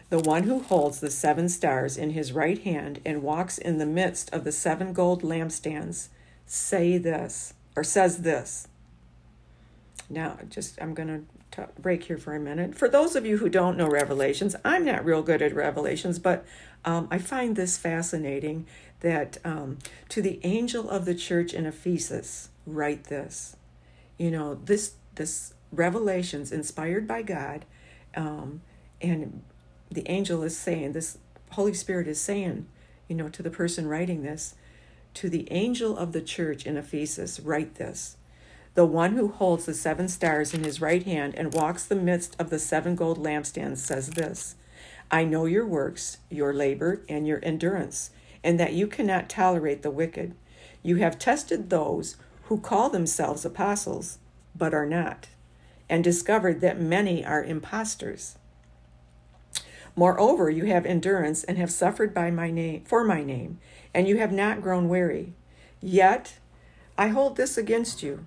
the 0.09 0.19
one 0.21 0.45
who 0.45 0.61
holds 0.61 1.01
the 1.01 1.11
seven 1.11 1.49
stars 1.49 1.97
in 1.97 2.11
his 2.11 2.33
right 2.33 2.63
hand 2.63 3.01
and 3.05 3.23
walks 3.23 3.59
in 3.59 3.79
the 3.79 3.87
midst 3.87 4.33
of 4.33 4.45
the 4.45 4.53
seven 4.53 4.93
gold 4.93 5.23
lampstands, 5.23 6.09
say 6.47 6.97
this, 6.97 7.55
or 7.75 7.83
says 7.83 8.23
this. 8.23 8.69
Now, 10.09 10.39
just 10.49 10.81
I'm 10.81 10.95
going 10.95 11.27
to 11.53 11.69
break 11.81 12.05
here 12.05 12.19
for 12.19 12.35
a 12.35 12.41
minute. 12.41 12.75
For 12.75 12.89
those 12.89 13.17
of 13.17 13.27
you 13.27 13.39
who 13.39 13.49
don't 13.49 13.77
know 13.77 13.89
Revelations, 13.89 14.55
I'm 14.65 14.85
not 14.85 15.05
real 15.05 15.23
good 15.23 15.43
at 15.43 15.55
Revelations, 15.55 16.19
but 16.19 16.45
um, 16.85 17.09
I 17.11 17.19
find 17.19 17.57
this 17.57 17.77
fascinating 17.77 18.67
that 19.01 19.39
um, 19.45 19.79
to 20.11 20.23
the 20.23 20.39
angel 20.45 20.89
of 20.89 21.05
the 21.05 21.15
church 21.15 21.53
in 21.53 21.67
Ephesus, 21.67 22.51
write 22.67 23.05
this. 23.05 23.57
You 24.19 24.31
know, 24.31 24.55
this 24.55 24.93
this 25.15 25.55
Revelations 25.73 26.53
inspired 26.53 27.09
by 27.09 27.23
God, 27.23 27.65
um, 28.15 28.63
and 29.01 29.43
the 29.91 30.09
angel 30.09 30.43
is 30.43 30.57
saying, 30.57 30.93
this 30.93 31.19
Holy 31.51 31.75
Spirit 31.75 32.09
is 32.09 32.21
saying, 32.21 32.67
you 33.09 33.17
know, 33.17 33.29
to 33.29 33.43
the 33.43 33.51
person 33.51 33.87
writing 33.87 34.23
this, 34.23 34.55
to 35.15 35.29
the 35.29 35.51
angel 35.51 35.97
of 35.97 36.13
the 36.13 36.21
church 36.21 36.67
in 36.67 36.77
Ephesus, 36.77 37.41
write 37.41 37.77
this. 37.77 38.17
The 38.75 38.85
one 38.85 39.15
who 39.15 39.29
holds 39.29 39.65
the 39.65 39.73
seven 39.73 40.09
stars 40.09 40.53
in 40.53 40.63
his 40.63 40.83
right 40.83 41.03
hand 41.03 41.35
and 41.35 41.55
walks 41.55 41.87
the 41.87 41.97
midst 41.97 42.37
of 42.39 42.51
the 42.51 42.59
seven 42.59 42.95
gold 42.95 43.19
lampstands 43.19 43.79
says 43.79 44.11
this 44.11 44.57
I 45.11 45.25
know 45.25 45.47
your 45.47 45.67
works, 45.67 46.19
your 46.31 46.53
labor, 46.53 47.01
and 47.09 47.27
your 47.27 47.41
endurance, 47.43 48.11
and 48.45 48.61
that 48.61 48.75
you 48.75 48.87
cannot 48.87 49.31
tolerate 49.31 49.83
the 49.83 49.91
wicked. 49.91 50.35
You 50.83 50.97
have 50.97 51.19
tested 51.19 51.71
those 51.71 52.17
who 52.45 52.61
call 52.61 52.91
themselves 52.91 53.45
apostles, 53.45 54.19
but 54.55 54.75
are 54.75 54.87
not, 54.87 55.29
and 55.89 56.05
discovered 56.05 56.61
that 56.61 56.81
many 56.81 57.25
are 57.25 57.43
impostors. 57.43 58.37
Moreover, 59.97 60.51
you 60.51 60.67
have 60.67 60.85
endurance 60.85 61.43
and 61.43 61.57
have 61.57 61.73
suffered 61.73 62.13
by 62.13 62.31
my 62.31 62.51
name 62.51 62.85
for 62.85 63.03
my 63.03 63.25
name, 63.25 63.59
and 63.95 64.07
you 64.07 64.19
have 64.19 64.31
not 64.31 64.61
grown 64.61 64.91
weary. 64.91 65.33
Yet 65.81 66.39
I 66.99 67.09
hold 67.09 67.37
this 67.37 67.57
against 67.57 68.03
you. 68.03 68.27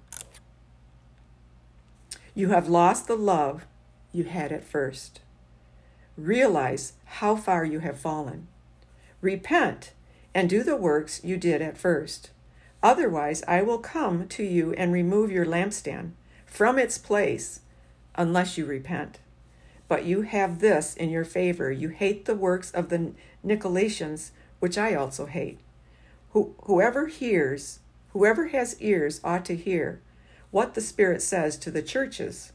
You 2.34 2.50
have 2.50 2.68
lost 2.68 3.08
the 3.08 3.16
love 3.16 3.68
you 4.12 4.24
had 4.24 4.52
at 4.52 4.64
first. 4.64 5.22
Realize 6.18 6.94
how 7.06 7.36
far 7.36 7.64
you 7.64 7.80
have 7.80 8.00
fallen. 8.00 8.48
Repent 9.22 9.94
and 10.34 10.50
do 10.50 10.64
the 10.64 10.76
works 10.76 11.24
you 11.24 11.38
did 11.38 11.62
at 11.62 11.78
first. 11.78 12.32
Otherwise, 12.82 13.44
I 13.48 13.62
will 13.62 13.80
come 13.80 14.28
to 14.30 14.44
you 14.44 14.74
and 14.74 14.92
remove 14.92 15.32
your 15.32 15.46
lampstand 15.46 16.12
from 16.46 16.80
its 16.80 16.98
place 16.98 17.62
unless 18.16 18.58
you 18.58 18.66
repent. 18.66 19.20
But 19.90 20.06
you 20.06 20.22
have 20.22 20.60
this 20.60 20.94
in 20.94 21.10
your 21.10 21.26
favor 21.26 21.70
you 21.72 21.90
hate 21.90 22.24
the 22.24 22.36
works 22.36 22.72
of 22.72 22.88
the 22.88 23.12
Nicolaitans, 23.46 24.30
which 24.60 24.78
I 24.78 24.94
also 24.94 25.26
hate. 25.26 25.60
Who, 26.32 26.56
whoever 26.64 27.08
hears, 27.08 27.80
whoever 28.14 28.48
has 28.50 28.80
ears 28.80 29.20
ought 29.24 29.44
to 29.46 29.56
hear 29.56 30.00
what 30.52 30.76
the 30.76 30.82
Spirit 30.82 31.22
says 31.22 31.58
to 31.58 31.72
the 31.72 31.82
churches. 31.82 32.54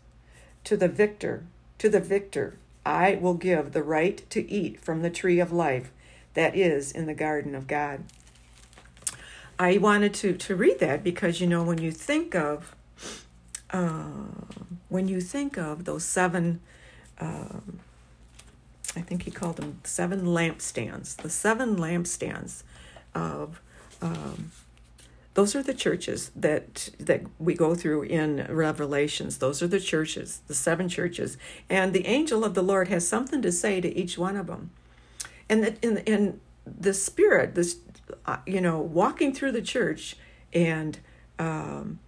To 0.65 0.77
the 0.77 0.89
victor, 0.89 1.45
to 1.79 1.89
the 1.89 2.01
victor, 2.01 2.57
I 2.87 3.17
will 3.17 3.35
give 3.35 3.73
the 3.73 3.83
right 3.83 4.23
to 4.31 4.51
eat 4.51 4.81
from 4.81 5.03
the 5.03 5.11
tree 5.11 5.41
of 5.41 5.53
life 5.53 5.91
that 6.35 6.57
is 6.57 6.93
in 6.93 7.07
the 7.07 7.15
garden 7.15 7.55
of 7.55 7.67
God. 7.67 8.05
I 9.59 9.79
wanted 9.79 10.15
to, 10.15 10.35
to 10.35 10.57
read 10.57 10.79
that 10.81 11.05
because, 11.05 11.41
you 11.41 11.47
know, 11.47 11.63
when 11.63 11.79
you 11.79 11.91
think 11.91 12.35
of, 12.35 12.75
uh, 13.71 14.25
when 14.89 15.09
you 15.09 15.21
think 15.21 15.59
of 15.59 15.85
those 15.85 16.05
seven 16.05 16.61
um, 17.19 17.81
I 18.97 19.01
think 19.01 19.23
he 19.23 19.31
called 19.31 19.57
them 19.57 19.81
seven 19.85 20.27
lampstands. 20.27 21.17
The 21.17 21.31
seven 21.31 21.77
lampstands 21.77 22.63
of 23.15 23.61
um, 24.01 24.53
those 25.35 25.57
are 25.57 25.63
the 25.63 25.75
churches 25.75 26.31
that 26.37 26.91
that 26.99 27.23
we 27.39 27.55
go 27.55 27.75
through 27.75 28.03
in 28.03 28.47
Revelations. 28.49 29.39
Those 29.39 29.63
are 29.63 29.67
the 29.67 29.81
churches, 29.81 30.41
the 30.47 30.55
seven 30.55 30.89
churches, 30.89 31.37
and 31.69 31.93
the 31.93 32.07
angel 32.07 32.45
of 32.45 32.55
the 32.55 32.63
Lord 32.63 32.89
has 32.89 33.07
something 33.07 33.43
to 33.43 33.51
say 33.51 33.81
to 33.81 33.97
each 33.97 34.17
one 34.17 34.37
of 34.37 34.47
them, 34.47 34.71
and 35.49 35.63
that 35.65 35.83
in 35.83 35.99
in 35.99 36.41
the 36.65 36.95
spirit, 36.95 37.55
this 37.55 37.79
uh, 38.27 38.39
you 38.47 38.61
know, 38.61 38.79
walking 38.79 39.35
through 39.35 39.53
the 39.53 39.63
church 39.63 40.17
and 40.53 40.99
um, 41.39 41.99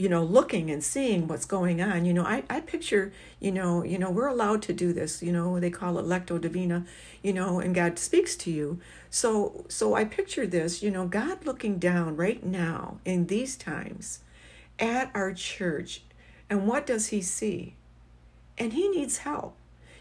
you 0.00 0.08
know 0.08 0.24
looking 0.24 0.70
and 0.70 0.82
seeing 0.82 1.28
what's 1.28 1.44
going 1.44 1.82
on. 1.82 2.06
You 2.06 2.14
know 2.14 2.24
i 2.24 2.42
i 2.48 2.60
picture 2.60 3.12
you 3.38 3.52
know 3.52 3.84
you 3.84 3.98
know 3.98 4.10
we're 4.10 4.28
allowed 4.28 4.62
to 4.62 4.72
do 4.72 4.94
this 4.94 5.22
you 5.22 5.30
know 5.30 5.60
they 5.60 5.68
call 5.68 5.98
it 5.98 6.06
lectio 6.06 6.40
divina 6.40 6.86
you 7.22 7.34
know 7.34 7.60
and 7.60 7.74
god 7.74 7.98
speaks 7.98 8.34
to 8.36 8.50
you. 8.50 8.80
So 9.10 9.66
so 9.68 9.94
i 9.94 10.04
picture 10.04 10.46
this 10.46 10.82
you 10.82 10.90
know 10.90 11.06
god 11.06 11.44
looking 11.44 11.78
down 11.78 12.16
right 12.16 12.42
now 12.42 12.96
in 13.04 13.26
these 13.26 13.56
times 13.56 14.20
at 14.78 15.10
our 15.14 15.34
church 15.34 16.02
and 16.48 16.66
what 16.66 16.86
does 16.86 17.08
he 17.08 17.20
see? 17.20 17.74
And 18.58 18.72
he 18.72 18.88
needs 18.88 19.18
help. 19.18 19.54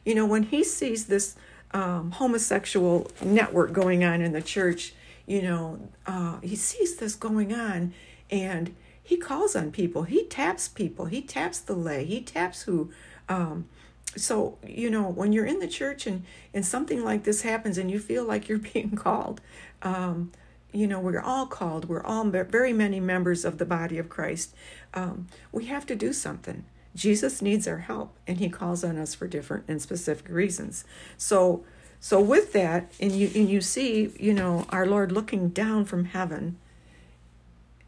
You 0.06 0.16
know 0.16 0.26
when 0.26 0.44
he 0.44 0.64
sees 0.64 1.08
this 1.08 1.36
um, 1.72 2.12
homosexual 2.12 3.12
network 3.22 3.74
going 3.74 4.06
on 4.06 4.22
in 4.22 4.32
the 4.32 4.42
church 4.42 4.94
you 5.28 5.42
know 5.42 5.80
uh, 6.08 6.40
he 6.40 6.56
sees 6.56 6.96
this 6.96 7.16
going 7.16 7.54
on 7.54 7.94
and 8.32 8.74
he 9.04 9.18
calls 9.18 9.56
on 9.56 9.72
people. 9.72 10.04
He 10.04 10.26
taps 10.26 10.68
people. 10.68 11.06
He 11.06 11.22
taps 11.22 11.60
the 11.60 11.74
lay. 11.74 12.06
He 12.06 12.22
taps 12.22 12.64
who 12.64 12.92
um, 13.28 13.68
so 14.16 14.58
you 14.66 14.90
know 14.90 15.04
when 15.04 15.34
you're 15.34 15.46
in 15.46 15.60
the 15.60 15.68
church 15.68 16.08
and 16.08 16.24
and 16.54 16.66
something 16.66 17.04
like 17.04 17.24
this 17.24 17.44
happens 17.44 17.78
and 17.78 17.92
you 17.92 18.00
feel 18.00 18.26
like 18.26 18.50
you're 18.50 18.58
being 18.74 18.96
called 18.96 19.42
um, 19.82 20.32
you 20.72 20.88
know 20.88 21.00
we're 21.00 21.22
all 21.22 21.48
called. 21.48 21.86
We're 21.86 22.04
all 22.04 22.24
very 22.26 22.74
many 22.74 23.00
members 23.00 23.46
of 23.46 23.58
the 23.58 23.66
body 23.66 23.98
of 23.98 24.10
christ. 24.10 24.54
Um, 24.94 25.28
we 25.52 25.66
have 25.66 25.86
to 25.88 25.96
do 25.96 26.14
something. 26.14 26.66
Jesus 26.96 27.42
needs 27.42 27.68
our 27.68 27.80
help 27.80 28.16
and 28.28 28.40
he 28.40 28.50
calls 28.50 28.84
on 28.84 28.98
us 28.98 29.14
for 29.14 29.28
different 29.28 29.66
and 29.68 29.82
specific 29.82 30.30
reasons. 30.30 30.84
So 31.18 31.64
so 32.00 32.22
with 32.22 32.54
that 32.54 32.92
and 33.00 33.12
you 33.12 33.30
and 33.36 33.50
you 33.50 33.62
see 33.62 34.14
you 34.20 34.34
know 34.34 34.66
our 34.70 34.86
lord 34.86 35.12
looking 35.12 35.50
down 35.50 35.86
from 35.86 36.06
heaven 36.06 36.58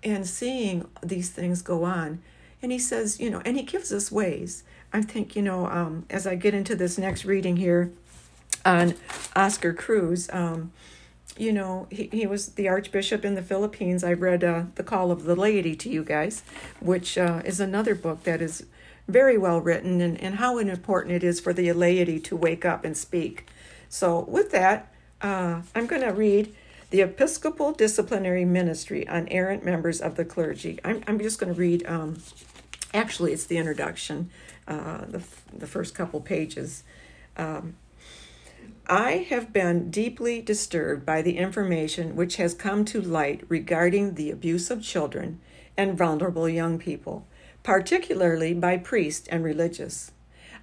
and 0.04 0.28
seeing 0.28 0.88
these 1.02 1.30
things 1.30 1.62
go 1.62 1.84
on. 1.84 2.22
And 2.62 2.72
he 2.72 2.80
says, 2.80 3.20
you 3.20 3.30
know, 3.30 3.42
and 3.46 3.58
he 3.58 3.64
gives 3.64 3.92
us 3.92 4.12
ways. 4.12 4.64
I 4.94 5.02
think, 5.02 5.36
you 5.36 5.42
know, 5.42 5.68
um, 5.68 6.06
as 6.10 6.28
I 6.28 6.36
get 6.36 6.54
into 6.54 6.76
this 6.76 6.98
next 6.98 7.26
reading 7.26 7.58
here 7.58 7.92
on 8.66 8.96
Oscar 9.36 9.74
Cruz, 9.74 10.30
um, 10.32 10.72
you 11.38 11.54
know, 11.54 11.88
he, 11.90 12.10
he 12.12 12.28
was 12.28 12.50
the 12.50 12.68
Archbishop 12.68 13.24
in 13.24 13.36
the 13.36 13.42
Philippines. 13.42 14.04
I 14.04 14.14
read 14.14 14.44
uh, 14.44 14.64
The 14.76 14.84
Call 14.84 15.12
of 15.12 15.24
the 15.24 15.36
Laity 15.36 15.76
to 15.78 15.90
you 15.90 16.04
guys, 16.04 16.44
which 16.80 17.18
uh, 17.18 17.42
is 17.46 17.60
another 17.60 17.96
book 17.96 18.24
that 18.24 18.42
is 18.42 18.66
very 19.08 19.38
well 19.38 19.60
written 19.60 20.02
and, 20.02 20.20
and 20.22 20.36
how 20.36 20.58
important 20.58 21.16
it 21.16 21.24
is 21.24 21.40
for 21.40 21.54
the 21.54 21.72
laity 21.74 22.20
to 22.20 22.36
wake 22.36 22.66
up 22.66 22.86
and 22.86 22.96
speak. 22.96 23.48
So, 23.90 24.20
with 24.22 24.52
that, 24.52 24.94
uh, 25.22 25.62
I'm 25.74 25.88
going 25.88 26.02
to 26.02 26.14
read 26.14 26.54
the 26.92 27.02
Episcopal 27.02 27.72
Disciplinary 27.72 28.44
Ministry 28.44 29.08
on 29.08 29.28
Errant 29.30 29.64
Members 29.64 30.02
of 30.02 30.16
the 30.16 30.26
Clergy. 30.26 30.78
I'm, 30.84 31.02
I'm 31.08 31.20
just 31.20 31.40
going 31.40 31.54
to 31.54 31.58
read, 31.58 31.86
um, 31.88 32.22
actually, 32.94 33.32
it's 33.32 33.46
the 33.46 33.58
introduction, 33.58 34.30
uh, 34.68 35.06
the, 35.08 35.24
the 35.58 35.68
first 35.68 35.96
couple 35.96 36.20
pages. 36.20 36.84
Um, 37.38 37.78
I 38.88 39.26
have 39.30 39.54
been 39.54 39.90
deeply 39.90 40.42
disturbed 40.42 41.06
by 41.06 41.22
the 41.22 41.38
information 41.38 42.18
which 42.18 42.36
has 42.36 42.54
come 42.54 42.84
to 42.86 43.02
light 43.02 43.46
regarding 43.48 44.16
the 44.16 44.30
abuse 44.30 44.70
of 44.70 44.84
children 44.84 45.40
and 45.78 45.98
vulnerable 45.98 46.50
young 46.50 46.78
people, 46.78 47.26
particularly 47.64 48.54
by 48.54 48.76
priests 48.76 49.30
and 49.30 49.46
religious. 49.46 50.12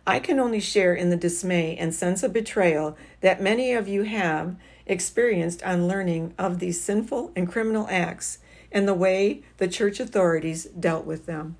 I 0.06 0.20
can 0.20 0.38
only 0.38 0.60
share 0.60 0.94
in 0.94 1.08
the 1.08 1.16
dismay 1.16 1.74
and 1.76 1.94
sense 1.94 2.22
of 2.22 2.34
betrayal 2.34 2.98
that 3.22 3.42
many 3.42 3.72
of 3.72 3.88
you 3.88 4.02
have 4.02 4.56
experienced 4.88 5.62
on 5.62 5.86
learning 5.86 6.34
of 6.38 6.58
these 6.58 6.80
sinful 6.80 7.32
and 7.36 7.50
criminal 7.50 7.86
acts 7.90 8.38
and 8.72 8.86
the 8.86 8.94
way 8.94 9.42
the 9.58 9.68
church 9.68 10.00
authorities 10.00 10.64
dealt 10.64 11.04
with 11.04 11.26
them. 11.26 11.56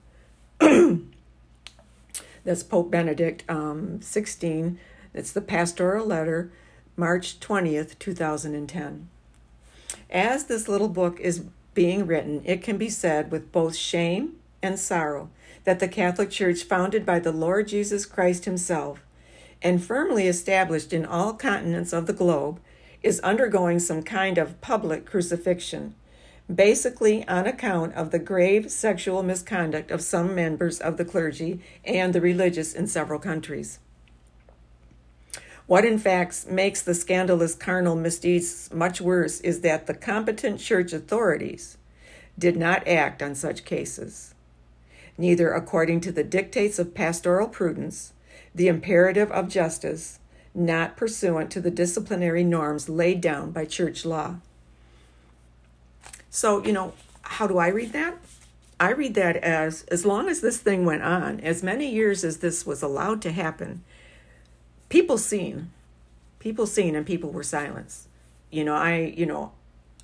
That's 2.45 2.63
Pope 2.63 2.91
Benedict 2.91 3.45
um, 3.49 4.01
16. 4.01 4.79
It's 5.15 5.33
the 5.33 5.41
pastoral 5.41 6.07
letter, 6.07 6.51
March 6.97 7.41
20th, 7.41 7.99
2010. 7.99 9.09
As 10.11 10.45
this 10.45 10.69
little 10.69 10.89
book 10.89 11.21
is 11.21 11.45
being 11.75 12.07
written, 12.07 12.43
it 12.45 12.63
can 12.63 12.79
be 12.79 12.89
said 12.89 13.31
with 13.31 13.53
both 13.53 13.77
shame 13.77 14.37
and 14.63 14.79
sorrow 14.79 15.31
that 15.65 15.81
the 15.81 15.89
Catholic 15.89 16.31
Church, 16.31 16.63
founded 16.63 17.05
by 17.05 17.19
the 17.19 17.33
Lord 17.33 17.69
Jesus 17.69 18.07
Christ 18.07 18.47
Himself 18.47 19.01
and 19.63 19.83
firmly 19.83 20.27
established 20.27 20.93
in 20.93 21.05
all 21.05 21.35
continents 21.35 21.93
of 21.93 22.07
the 22.07 22.13
globe, 22.13 22.61
is 23.03 23.21
undergoing 23.21 23.79
some 23.79 24.03
kind 24.03 24.39
of 24.39 24.61
public 24.61 25.07
crucifixion, 25.07 25.95
basically 26.53 27.27
on 27.29 27.47
account 27.47 27.95
of 27.95 28.11
the 28.11 28.19
grave 28.19 28.71
sexual 28.71 29.23
misconduct 29.23 29.91
of 29.91 30.03
some 30.03 30.35
members 30.35 30.81
of 30.81 30.97
the 30.97 31.05
clergy 31.05 31.61
and 31.85 32.13
the 32.15 32.21
religious 32.21 32.75
in 32.75 32.87
several 32.87 33.21
countries. 33.21 33.79
What 35.67 35.85
in 35.85 35.99
fact 35.99 36.49
makes 36.49 36.81
the 36.81 36.95
scandalous 36.95 37.55
carnal 37.55 37.95
misdeeds 37.95 38.73
much 38.73 39.03
worse 39.03 39.39
is 39.43 39.61
that 39.61 39.87
the 39.87 39.93
competent 39.93 40.61
church 40.61 40.95
authorities 40.95 41.77
did 42.39 42.57
not 42.57 42.89
act 42.89 43.23
on 43.23 43.35
such 43.35 43.67
cases, 43.67 44.35
neither 45.19 45.53
according 45.53 46.01
to 46.01 46.13
the 46.13 46.25
dictates 46.25 46.79
of 46.79 46.95
pastoral 46.95 47.49
prudence, 47.49 48.15
the 48.55 48.69
imperative 48.69 49.31
of 49.31 49.51
justice, 49.51 50.21
not 50.59 50.97
pursuant 50.97 51.51
to 51.53 51.61
the 51.61 51.71
disciplinary 51.71 52.45
norms 52.45 52.89
laid 52.89 53.21
down 53.21 53.51
by 53.51 53.65
church 53.65 54.05
law. 54.05 54.37
So, 56.31 56.65
you 56.65 56.73
know, 56.73 56.95
how 57.23 57.47
do 57.47 57.59
I 57.59 57.69
read 57.69 57.93
that? 57.93 58.17
I 58.81 58.91
read 58.91 59.15
that 59.15 59.37
as 59.37 59.83
as 59.85 60.07
long 60.07 60.29
as 60.29 60.41
this 60.41 60.59
thing 60.59 60.85
went 60.85 61.03
on, 61.03 61.41
as 61.41 61.63
many 61.63 61.91
years 61.91 62.23
as 62.23 62.39
this 62.39 62.65
was 62.65 62.83
allowed 62.83 63.21
to 63.23 63.33
happen, 63.33 63.83
people 64.89 65.19
seen, 65.19 65.71
people 66.39 66.67
seen, 66.67 66.95
and 66.95 67.05
people 67.05 67.31
were 67.31 67.43
silenced. 67.43 68.07
You 68.51 68.65
know, 68.65 68.75
I, 68.75 69.13
you 69.17 69.27
know, 69.27 69.53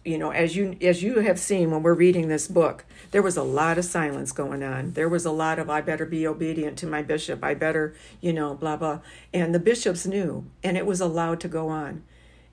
you 0.05 0.19
know 0.19 0.31
as 0.31 0.55
you 0.55 0.77
as 0.83 1.03
you 1.03 1.21
have 1.21 1.39
seen 1.39 1.71
when 1.71 1.83
we're 1.83 1.95
reading 1.95 2.29
this 2.29 2.47
book 2.47 2.85
there 3.11 3.23
was 3.23 3.37
a 3.37 3.43
lot 3.43 3.79
of 3.79 3.85
silence 3.85 4.33
going 4.33 4.63
on. 4.63 4.91
There 4.93 5.09
was 5.09 5.25
a 5.25 5.31
lot 5.31 5.59
of 5.59 5.71
i 5.71 5.81
better 5.81 6.05
be 6.05 6.27
obedient 6.27 6.77
to 6.79 6.87
my 6.87 7.01
bishop. 7.03 7.43
I 7.43 7.55
better 7.55 7.95
you 8.21 8.33
know 8.33 8.55
blah 8.55 8.77
blah. 8.77 9.01
And 9.33 9.55
the 9.55 9.61
bishops 9.61 10.07
knew 10.07 10.47
and 10.63 10.77
it 10.77 10.87
was 10.87 11.01
allowed 11.01 11.41
to 11.41 11.49
go 11.49 11.69
on. 11.69 12.03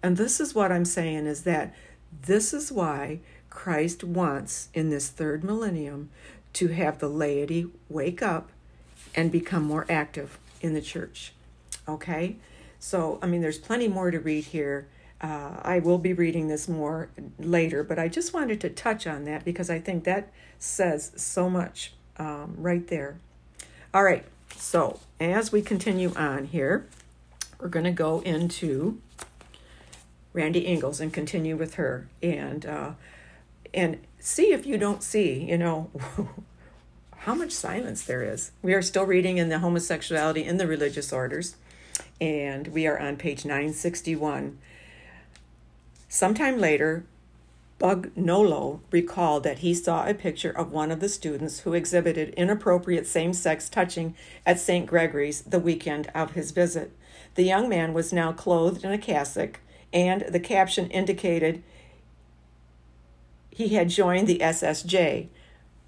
And 0.01 0.17
this 0.17 0.39
is 0.39 0.55
what 0.55 0.71
i'm 0.71 0.85
saying 0.85 1.25
is 1.25 1.43
that 1.43 1.73
this 2.21 2.53
is 2.53 2.71
why 2.71 3.19
christ 3.49 4.03
wants 4.03 4.69
in 4.73 4.89
this 4.89 5.09
third 5.09 5.43
millennium 5.43 6.09
to 6.53 6.69
have 6.69 6.99
the 6.99 7.09
laity 7.09 7.67
wake 7.89 8.21
up 8.21 8.49
and 9.15 9.31
become 9.31 9.63
more 9.63 9.85
active 9.89 10.37
in 10.61 10.73
the 10.73 10.81
church. 10.81 11.33
Okay? 11.87 12.37
So 12.79 13.19
i 13.21 13.25
mean 13.25 13.41
there's 13.41 13.57
plenty 13.57 13.87
more 13.87 14.11
to 14.11 14.19
read 14.19 14.45
here 14.45 14.87
uh, 15.21 15.57
I 15.61 15.79
will 15.79 15.99
be 15.99 16.13
reading 16.13 16.47
this 16.47 16.67
more 16.67 17.09
later, 17.37 17.83
but 17.83 17.99
I 17.99 18.07
just 18.07 18.33
wanted 18.33 18.59
to 18.61 18.69
touch 18.69 19.05
on 19.05 19.25
that 19.25 19.45
because 19.45 19.69
I 19.69 19.79
think 19.79 20.03
that 20.03 20.31
says 20.57 21.11
so 21.15 21.49
much 21.49 21.93
um, 22.17 22.55
right 22.57 22.87
there. 22.87 23.17
All 23.93 24.03
right, 24.03 24.25
so 24.55 24.99
as 25.19 25.51
we 25.51 25.61
continue 25.61 26.11
on 26.15 26.45
here, 26.45 26.87
we're 27.59 27.67
going 27.67 27.85
to 27.85 27.91
go 27.91 28.21
into 28.21 28.99
Randy 30.33 30.67
Ingalls 30.67 30.99
and 30.99 31.13
continue 31.13 31.55
with 31.55 31.75
her 31.75 32.07
and 32.23 32.65
uh, 32.65 32.91
and 33.73 33.99
see 34.19 34.51
if 34.53 34.65
you 34.65 34.77
don't 34.77 35.03
see, 35.03 35.43
you 35.43 35.57
know, 35.57 35.89
how 37.17 37.35
much 37.35 37.51
silence 37.51 38.03
there 38.03 38.23
is. 38.23 38.51
We 38.61 38.73
are 38.73 38.81
still 38.81 39.05
reading 39.05 39.37
in 39.37 39.49
the 39.49 39.59
homosexuality 39.59 40.43
in 40.43 40.57
the 40.57 40.67
religious 40.67 41.13
orders, 41.13 41.55
and 42.19 42.67
we 42.69 42.87
are 42.87 42.99
on 42.99 43.17
page 43.17 43.45
961. 43.45 44.57
Sometime 46.13 46.59
later, 46.59 47.05
Bugnolo 47.79 48.81
recalled 48.91 49.43
that 49.43 49.59
he 49.59 49.73
saw 49.73 50.05
a 50.05 50.13
picture 50.13 50.51
of 50.51 50.73
one 50.73 50.91
of 50.91 50.99
the 50.99 51.07
students 51.07 51.61
who 51.61 51.73
exhibited 51.73 52.33
inappropriate 52.33 53.07
same 53.07 53.31
sex 53.31 53.69
touching 53.69 54.13
at 54.45 54.59
St. 54.59 54.85
Gregory's 54.85 55.41
the 55.43 55.57
weekend 55.57 56.11
of 56.13 56.31
his 56.31 56.51
visit. 56.51 56.91
The 57.35 57.45
young 57.45 57.69
man 57.69 57.93
was 57.93 58.11
now 58.11 58.33
clothed 58.33 58.83
in 58.83 58.91
a 58.91 58.97
cassock, 58.97 59.61
and 59.93 60.25
the 60.27 60.41
caption 60.41 60.89
indicated 60.89 61.63
he 63.49 63.69
had 63.69 63.87
joined 63.87 64.27
the 64.27 64.39
SSJ. 64.39 65.29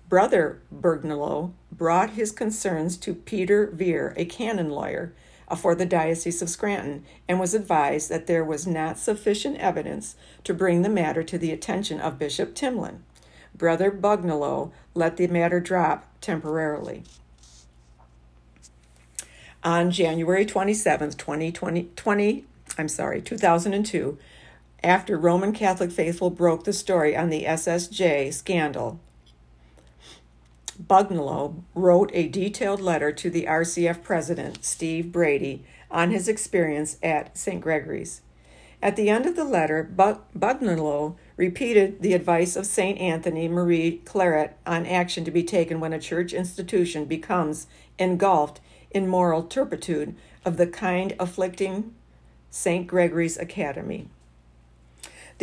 Brother 0.08 0.62
Bugnolo 0.74 1.52
brought 1.70 2.12
his 2.12 2.32
concerns 2.32 2.96
to 2.96 3.14
Peter 3.14 3.68
Vere, 3.68 4.14
a 4.16 4.24
canon 4.24 4.70
lawyer, 4.70 5.12
for 5.58 5.76
the 5.76 5.86
Diocese 5.86 6.42
of 6.42 6.50
Scranton 6.50 7.04
and 7.28 7.40
was 7.40 7.54
advised 7.54 8.10
that 8.10 8.28
there 8.28 8.44
was 8.44 8.66
not 8.66 8.98
sufficient 8.98 9.58
evidence 9.58 10.16
to 10.44 10.54
bring 10.54 10.82
the 10.82 10.90
matter 10.90 11.24
to 11.24 11.38
the 11.38 11.52
attention 11.52 12.00
of 12.00 12.20
Bishop 12.20 12.56
Timlin. 12.56 13.00
Brother 13.56 13.92
Bugnolo 13.92 14.72
let 14.94 15.18
the 15.18 15.28
matter 15.28 15.60
drop 15.60 16.06
temporarily. 16.22 17.04
On 19.64 19.92
January 19.92 20.46
27th, 20.46 21.18
2020, 21.18 21.90
20, 21.96 22.46
I'm 22.78 22.90
sorry, 22.90 23.22
2002, 23.22 24.18
after 24.84 25.18
Roman 25.18 25.54
Catholic 25.54 25.92
faithful 25.92 26.30
broke 26.30 26.66
the 26.66 26.74
story 26.74 27.16
on 27.16 27.30
the 27.30 27.46
SSJ 27.46 28.34
scandal, 28.34 29.00
Bugnolo 30.82 31.64
wrote 31.76 32.12
a 32.14 32.28
detailed 32.28 32.82
letter 32.82 33.12
to 33.12 33.30
the 33.30 33.46
RCF 33.46 34.02
president, 34.02 34.64
Steve 34.66 35.12
Brady, 35.12 35.64
on 35.92 36.12
his 36.12 36.28
experience 36.28 36.98
at 37.04 37.38
St. 37.38 37.62
Gregory's. 37.62 38.22
At 38.82 38.96
the 38.96 39.10
end 39.10 39.26
of 39.26 39.36
the 39.36 39.46
letter, 39.46 39.90
Bugnolo 40.38 41.16
repeated 41.38 42.02
the 42.02 42.14
advice 42.14 42.56
of 42.56 42.66
St. 42.66 43.00
Anthony 43.00 43.48
Marie 43.48 44.02
Claret 44.04 44.58
on 44.66 44.86
action 44.86 45.24
to 45.24 45.32
be 45.32 45.44
taken 45.44 45.80
when 45.80 45.94
a 45.94 46.00
church 46.00 46.34
institution 46.34 47.06
becomes 47.06 47.68
engulfed 47.98 48.60
in 48.92 49.08
moral 49.08 49.44
turpitude 49.44 50.16
of 50.44 50.58
the 50.58 50.68
kind 50.68 51.16
afflicting 51.20 51.94
St. 52.50 52.86
Gregory's 52.86 53.38
Academy. 53.38 54.08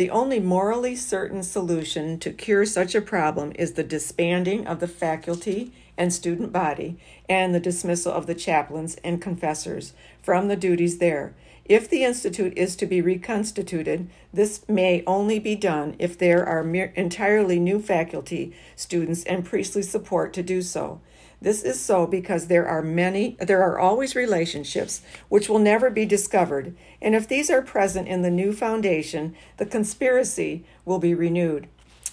The 0.01 0.09
only 0.09 0.39
morally 0.39 0.95
certain 0.95 1.43
solution 1.43 2.17
to 2.21 2.33
cure 2.33 2.65
such 2.65 2.95
a 2.95 3.01
problem 3.03 3.51
is 3.53 3.73
the 3.73 3.83
disbanding 3.83 4.65
of 4.65 4.79
the 4.79 4.87
faculty 4.87 5.73
and 5.95 6.11
student 6.11 6.51
body 6.51 6.97
and 7.29 7.53
the 7.53 7.59
dismissal 7.59 8.11
of 8.11 8.25
the 8.25 8.33
chaplains 8.33 8.95
and 9.03 9.21
confessors 9.21 9.93
from 10.19 10.47
the 10.47 10.55
duties 10.55 10.97
there. 10.97 11.35
If 11.65 11.87
the 11.87 12.03
Institute 12.03 12.57
is 12.57 12.75
to 12.77 12.87
be 12.87 12.99
reconstituted, 12.99 14.09
this 14.33 14.67
may 14.67 15.03
only 15.05 15.37
be 15.37 15.53
done 15.53 15.95
if 15.99 16.17
there 16.17 16.43
are 16.47 16.67
entirely 16.67 17.59
new 17.59 17.79
faculty, 17.79 18.55
students, 18.75 19.23
and 19.25 19.45
priestly 19.45 19.83
support 19.83 20.33
to 20.33 20.41
do 20.41 20.63
so. 20.63 20.99
This 21.41 21.63
is 21.63 21.79
so 21.79 22.05
because 22.05 22.47
there 22.47 22.67
are 22.67 22.83
many, 22.83 23.35
there 23.39 23.63
are 23.63 23.79
always 23.79 24.15
relationships 24.15 25.01
which 25.27 25.49
will 25.49 25.59
never 25.59 25.89
be 25.89 26.05
discovered, 26.05 26.75
and 27.01 27.15
if 27.15 27.27
these 27.27 27.49
are 27.49 27.63
present 27.63 28.07
in 28.07 28.21
the 28.21 28.29
new 28.29 28.53
foundation, 28.53 29.35
the 29.57 29.65
conspiracy 29.65 30.63
will 30.85 30.99
be 30.99 31.15
renewed. 31.15 31.67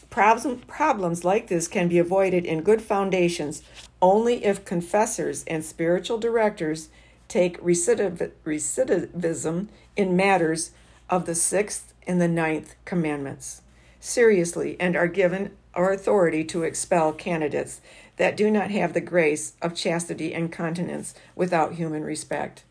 Problem, 0.08 0.60
problems 0.60 1.24
like 1.24 1.48
this 1.48 1.68
can 1.68 1.88
be 1.88 1.98
avoided 1.98 2.46
in 2.46 2.62
good 2.62 2.80
foundations 2.80 3.62
only 4.00 4.44
if 4.44 4.64
confessors 4.64 5.44
and 5.44 5.62
spiritual 5.62 6.16
directors 6.16 6.88
take 7.28 7.60
recidiv- 7.60 8.30
recidivism 8.46 9.68
in 9.96 10.16
matters 10.16 10.70
of 11.10 11.26
the 11.26 11.34
sixth 11.34 11.92
and 12.06 12.18
the 12.20 12.28
ninth 12.28 12.74
commandments 12.86 13.60
seriously 14.00 14.76
and 14.80 14.96
are 14.96 15.08
given 15.08 15.50
our 15.74 15.92
authority 15.92 16.44
to 16.44 16.62
expel 16.62 17.12
candidates 17.12 17.80
that 18.18 18.36
do 18.36 18.50
not 18.50 18.70
have 18.70 18.92
the 18.92 19.00
grace 19.00 19.54
of 19.62 19.74
chastity 19.74 20.34
and 20.34 20.52
continence 20.52 21.14
without 21.34 21.74
human 21.74 22.04
respect. 22.04 22.64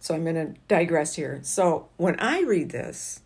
So 0.00 0.14
I'm 0.14 0.24
going 0.24 0.34
to 0.34 0.54
digress 0.68 1.14
here. 1.14 1.40
So 1.42 1.88
when 1.96 2.18
I 2.18 2.42
read 2.42 2.70
this, 2.70 3.20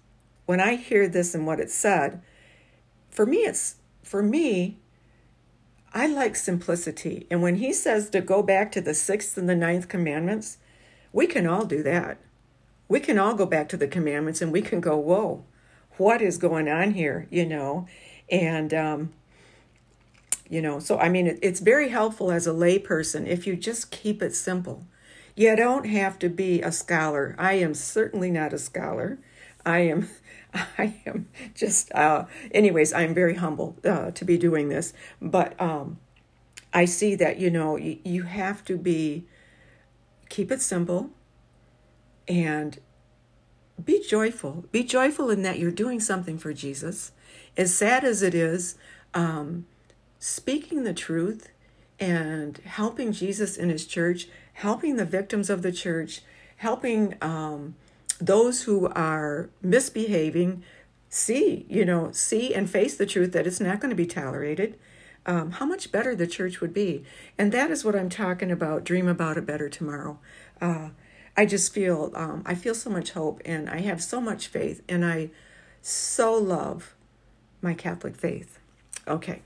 when 0.45 0.61
I 0.61 0.77
hear 0.77 1.09
this 1.09 1.35
and 1.35 1.47
what 1.47 1.59
it 1.61 1.71
said, 1.71 2.23
for 3.11 3.27
me 3.27 3.39
it's 3.39 3.77
for 4.03 4.23
me 4.23 4.77
I 5.95 6.07
like 6.07 6.37
simplicity. 6.37 7.27
And 7.31 7.41
when 7.41 7.57
he 7.57 7.73
says 7.73 8.11
to 8.11 8.21
go 8.21 8.43
back 8.43 8.71
to 8.73 8.83
the 8.83 8.93
sixth 8.93 9.39
and 9.39 9.49
the 9.49 9.57
ninth 9.57 9.89
commandments, 9.89 10.59
we 11.11 11.27
can 11.27 11.47
all 11.47 11.65
do 11.65 11.83
that. 11.85 12.19
We 12.87 13.01
can 13.01 13.19
all 13.19 13.35
go 13.35 13.47
back 13.47 13.71
to 13.71 13.79
the 13.79 13.89
commandments 13.89 14.43
and 14.43 14.53
we 14.53 14.61
can 14.61 14.81
go, 14.81 14.99
whoa, 14.99 15.45
what 15.97 16.21
is 16.21 16.37
going 16.37 16.69
on 16.69 16.93
here, 16.93 17.27
you 17.31 17.47
know? 17.47 17.89
And, 18.31 18.75
um, 18.75 19.13
you 20.49 20.63
know, 20.63 20.79
so 20.79 20.99
I 20.99 21.09
mean, 21.09 21.27
it, 21.27 21.39
it's 21.43 21.61
very 21.61 21.89
helpful 21.89 22.31
as 22.31 22.47
a 22.47 22.53
layperson 22.53 23.27
if 23.27 23.47
you 23.47 23.57
just 23.57 23.91
keep 23.91 24.23
it 24.23 24.35
simple. 24.35 24.87
You 25.35 25.55
don't 25.55 25.87
have 25.87 26.19
to 26.21 26.29
be 26.29 26.63
a 26.63 26.73
scholar. 26.73 27.35
I 27.39 27.55
am 27.55 27.75
certainly 27.75 28.31
not 28.31 28.53
a 28.53 28.59
scholar. 28.59 29.19
I 29.67 29.81
am, 29.81 30.09
I 30.55 30.95
am 31.07 31.29
just, 31.55 31.93
uh, 31.93 32.25
anyways, 32.53 32.93
I'm 32.93 33.15
very 33.15 33.35
humble 33.35 33.77
uh, 33.85 34.13
to 34.13 34.25
be 34.25 34.39
doing 34.39 34.69
this. 34.69 34.95
But 35.21 35.61
um, 35.61 35.99
I 36.73 36.87
see 36.87 37.15
that, 37.17 37.39
you 37.39 37.51
know, 37.51 37.77
you, 37.77 37.99
you 38.05 38.23
have 38.23 38.65
to 38.67 38.79
be, 38.79 39.27
keep 40.29 40.51
it 40.51 40.63
simple 40.63 41.11
and 42.27 42.79
be 43.85 44.03
joyful. 44.03 44.65
Be 44.73 44.85
joyful 44.85 45.31
in 45.31 45.43
that 45.43 45.59
you're 45.59 45.71
doing 45.71 46.01
something 46.01 46.39
for 46.39 46.53
Jesus. 46.53 47.13
As 47.57 47.75
sad 47.75 48.05
as 48.05 48.23
it 48.23 48.35
is, 48.35 48.77
um, 49.13 49.67
speaking 50.27 50.83
the 50.83 50.93
truth 50.93 51.51
and 52.01 52.59
helping 52.65 53.13
Jesus 53.13 53.57
in 53.57 53.69
his 53.69 53.87
church, 53.87 54.27
helping 54.55 54.97
the 54.97 55.05
victims 55.05 55.49
of 55.49 55.63
the 55.63 55.71
church, 55.71 56.23
helping 56.57 57.15
um, 57.23 57.77
those 58.21 58.65
who 58.65 58.89
are 58.89 59.49
misbehaving 59.63 60.65
see, 61.09 61.65
you 61.69 61.85
know, 61.85 62.11
see 62.11 62.53
and 62.53 62.69
face 62.69 62.97
the 62.97 63.07
truth 63.07 63.31
that 63.33 63.47
it's 63.47 63.61
not 63.61 63.79
going 63.79 63.91
to 63.91 63.97
be 63.97 64.07
tolerated. 64.07 64.77
Um, 65.27 65.53
how 65.53 65.67
much 65.67 65.93
better 65.93 66.15
the 66.17 66.27
church 66.27 66.61
would 66.61 66.75
be. 66.75 67.05
And 67.39 67.53
that 67.53 67.71
is 67.71 67.85
what 67.85 67.95
I'm 67.95 68.09
talking 68.09 68.51
about. 68.51 68.83
Dream 68.83 69.07
about 69.07 69.39
a 69.39 69.43
better 69.43 69.69
tomorrow. 69.69 70.19
Uh, 70.61 70.89
I 71.37 71.47
just 71.47 71.73
feel 71.73 72.11
um, 72.17 72.43
I 72.45 72.57
feel 72.57 72.75
so 72.75 72.91
much 72.91 73.13
hope 73.13 73.43
and 73.45 73.71
I 73.71 73.81
have 73.81 74.03
so 74.03 74.21
much 74.21 74.49
faith 74.49 74.83
and 74.89 75.05
I 75.05 75.31
so 75.83 76.35
love 76.35 76.97
my 77.63 77.75
Catholic 77.75 78.17
faith. 78.17 78.59
Okay. 79.07 79.43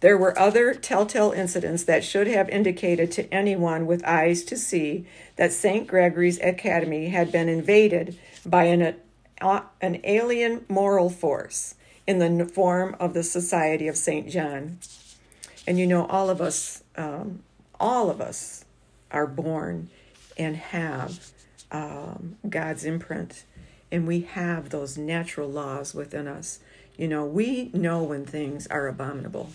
There 0.00 0.16
were 0.16 0.38
other 0.38 0.72
telltale 0.72 1.32
incidents 1.32 1.84
that 1.84 2.04
should 2.04 2.26
have 2.26 2.48
indicated 2.48 3.12
to 3.12 3.32
anyone 3.32 3.86
with 3.86 4.04
eyes 4.04 4.44
to 4.44 4.56
see 4.56 5.06
that 5.36 5.52
St. 5.52 5.86
Gregory's 5.86 6.40
Academy 6.40 7.08
had 7.08 7.30
been 7.30 7.50
invaded 7.50 8.18
by 8.44 8.64
an, 8.64 8.96
uh, 9.42 9.60
an 9.82 10.00
alien 10.04 10.64
moral 10.68 11.10
force 11.10 11.74
in 12.06 12.18
the 12.18 12.46
form 12.46 12.96
of 12.98 13.12
the 13.12 13.22
Society 13.22 13.88
of 13.88 13.96
St. 13.96 14.28
John. 14.28 14.78
And 15.66 15.78
you 15.78 15.86
know, 15.86 16.06
all 16.06 16.30
of 16.30 16.40
us, 16.40 16.82
um, 16.96 17.42
all 17.78 18.10
of 18.10 18.22
us 18.22 18.64
are 19.10 19.26
born 19.26 19.90
and 20.38 20.56
have 20.56 21.30
um, 21.70 22.36
God's 22.48 22.84
imprint, 22.84 23.44
and 23.92 24.06
we 24.06 24.22
have 24.22 24.70
those 24.70 24.96
natural 24.96 25.48
laws 25.48 25.94
within 25.94 26.26
us. 26.26 26.60
You 26.96 27.06
know, 27.06 27.24
we 27.24 27.70
know 27.74 28.02
when 28.02 28.24
things 28.24 28.66
are 28.68 28.88
abominable. 28.88 29.50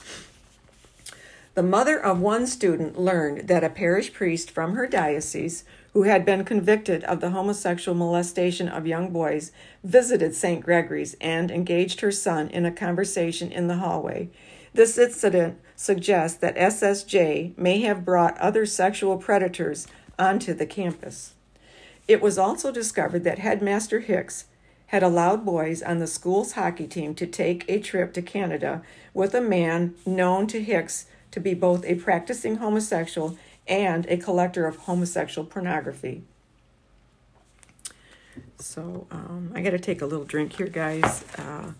The 1.55 1.63
mother 1.63 1.97
of 1.97 2.19
one 2.19 2.47
student 2.47 2.99
learned 2.99 3.47
that 3.47 3.63
a 3.63 3.69
parish 3.69 4.11
priest 4.11 4.51
from 4.51 4.75
her 4.75 4.87
diocese, 4.87 5.63
who 5.93 6.03
had 6.03 6.25
been 6.25 6.43
convicted 6.43 7.05
of 7.05 7.21
the 7.21 7.29
homosexual 7.29 7.97
molestation 7.97 8.67
of 8.67 8.85
young 8.85 9.13
boys, 9.13 9.53
visited 9.81 10.35
St. 10.35 10.61
Gregory's 10.61 11.15
and 11.21 11.49
engaged 11.49 12.01
her 12.01 12.11
son 12.11 12.49
in 12.49 12.65
a 12.65 12.73
conversation 12.73 13.53
in 13.53 13.67
the 13.67 13.77
hallway. 13.77 14.29
This 14.73 14.97
incident 14.97 15.57
suggests 15.77 16.37
that 16.39 16.57
SSJ 16.57 17.57
may 17.57 17.79
have 17.83 18.03
brought 18.03 18.37
other 18.37 18.65
sexual 18.65 19.17
predators 19.17 19.87
onto 20.19 20.53
the 20.53 20.65
campus. 20.65 21.35
It 22.05 22.21
was 22.21 22.37
also 22.37 22.69
discovered 22.69 23.23
that 23.23 23.39
Headmaster 23.39 24.01
Hicks 24.01 24.47
had 24.87 25.03
allowed 25.03 25.45
boys 25.45 25.81
on 25.81 25.99
the 25.99 26.07
school's 26.07 26.51
hockey 26.51 26.85
team 26.85 27.15
to 27.15 27.25
take 27.25 27.63
a 27.69 27.79
trip 27.79 28.13
to 28.13 28.21
Canada 28.21 28.81
with 29.13 29.33
a 29.33 29.39
man 29.39 29.95
known 30.05 30.47
to 30.47 30.61
Hicks 30.61 31.05
to 31.36 31.41
be 31.41 31.54
both 31.54 31.84
a 31.84 31.95
practicing 31.95 32.56
homosexual 32.56 33.38
and 33.67 34.06
a 34.06 34.15
collector 34.15 34.65
of 34.65 34.78
homosexual 34.78 35.45
pornography. 35.45 36.24
So 38.58 39.06
um, 39.12 39.52
I 39.54 39.62
got 39.62 39.71
to 39.71 39.80
take 39.80 40.02
a 40.02 40.06
little 40.06 40.24
drink 40.24 40.54
here, 40.54 40.67
guys. 40.67 41.26
Uh, 41.38 41.74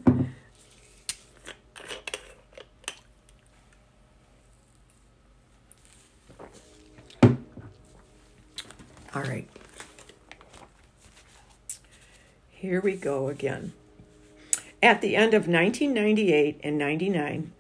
All 9.13 9.24
right. 9.24 9.48
Here 12.50 12.82
we 12.82 12.98
go 12.98 13.30
again. 13.30 13.72
At 14.84 15.00
the 15.00 15.15
end 15.15 15.34
of 15.34 15.48
1998 15.48 16.60
and 16.62 16.78
99 16.78 17.54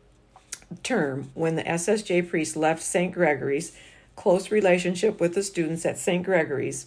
term, 0.83 1.31
when 1.33 1.55
the 1.55 1.63
SSJ 1.63 2.29
priest 2.29 2.55
left 2.55 2.81
St. 2.81 3.13
Gregory's, 3.13 3.75
close 4.15 4.51
relationship 4.51 5.19
with 5.19 5.35
the 5.35 5.43
students 5.43 5.85
at 5.85 5.97
St. 5.97 6.23
Gregory's, 6.23 6.85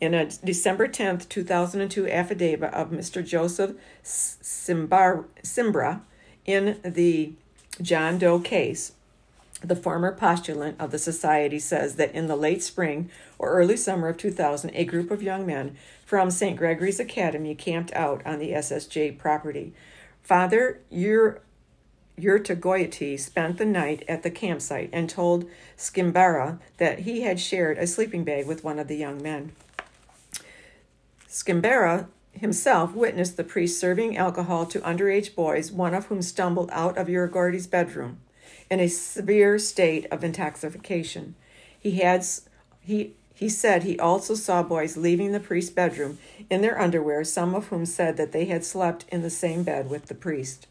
in 0.00 0.12
a 0.14 0.26
December 0.26 0.88
10th, 0.88 1.28
2002 1.28 2.08
affidavit 2.08 2.72
of 2.74 2.90
Mr. 2.90 3.24
Joseph 3.24 3.76
Simbar, 4.04 5.24
Simbra 5.42 6.02
in 6.44 6.78
the 6.84 7.32
John 7.80 8.18
Doe 8.18 8.38
case, 8.38 8.92
the 9.62 9.76
former 9.76 10.12
postulant 10.12 10.76
of 10.78 10.90
the 10.90 10.98
society 10.98 11.58
says 11.58 11.96
that 11.96 12.14
in 12.14 12.26
the 12.26 12.36
late 12.36 12.62
spring 12.62 13.10
or 13.38 13.50
early 13.50 13.76
summer 13.76 14.08
of 14.08 14.18
2000, 14.18 14.70
a 14.74 14.84
group 14.84 15.10
of 15.10 15.22
young 15.22 15.46
men 15.46 15.76
from 16.04 16.30
St. 16.30 16.56
Gregory's 16.56 17.00
Academy 17.00 17.54
camped 17.54 17.92
out 17.94 18.24
on 18.26 18.38
the 18.38 18.50
SSJ 18.50 19.18
property. 19.18 19.72
Father 20.22 20.80
Urrutigoity 22.18 23.18
spent 23.18 23.58
the 23.58 23.66
night 23.66 24.02
at 24.08 24.22
the 24.22 24.30
campsite 24.30 24.88
and 24.92 25.08
told 25.08 25.44
Skimbara 25.76 26.58
that 26.78 27.00
he 27.00 27.22
had 27.22 27.38
shared 27.38 27.78
a 27.78 27.86
sleeping 27.86 28.24
bag 28.24 28.46
with 28.46 28.64
one 28.64 28.78
of 28.78 28.88
the 28.88 28.96
young 28.96 29.22
men. 29.22 29.52
Skimbara 31.28 32.06
himself 32.32 32.94
witnessed 32.94 33.36
the 33.36 33.44
priest 33.44 33.78
serving 33.78 34.16
alcohol 34.16 34.66
to 34.66 34.80
underage 34.80 35.34
boys, 35.34 35.70
one 35.70 35.94
of 35.94 36.06
whom 36.06 36.22
stumbled 36.22 36.70
out 36.72 36.96
of 36.96 37.08
Uragordy's 37.08 37.66
bedroom 37.66 38.18
in 38.70 38.80
a 38.80 38.88
severe 38.88 39.58
state 39.58 40.06
of 40.10 40.24
intoxication. 40.24 41.34
He 41.78 41.92
had 41.92 42.24
he 42.80 43.14
he 43.34 43.50
said 43.50 43.82
he 43.82 43.98
also 43.98 44.34
saw 44.34 44.62
boys 44.62 44.96
leaving 44.96 45.32
the 45.32 45.40
priest's 45.40 45.70
bedroom 45.70 46.18
in 46.48 46.62
their 46.62 46.80
underwear, 46.80 47.22
some 47.22 47.54
of 47.54 47.66
whom 47.66 47.84
said 47.84 48.16
that 48.16 48.32
they 48.32 48.46
had 48.46 48.64
slept 48.64 49.04
in 49.10 49.20
the 49.20 49.28
same 49.28 49.62
bed 49.62 49.90
with 49.90 50.06
the 50.06 50.14
priest. 50.14 50.66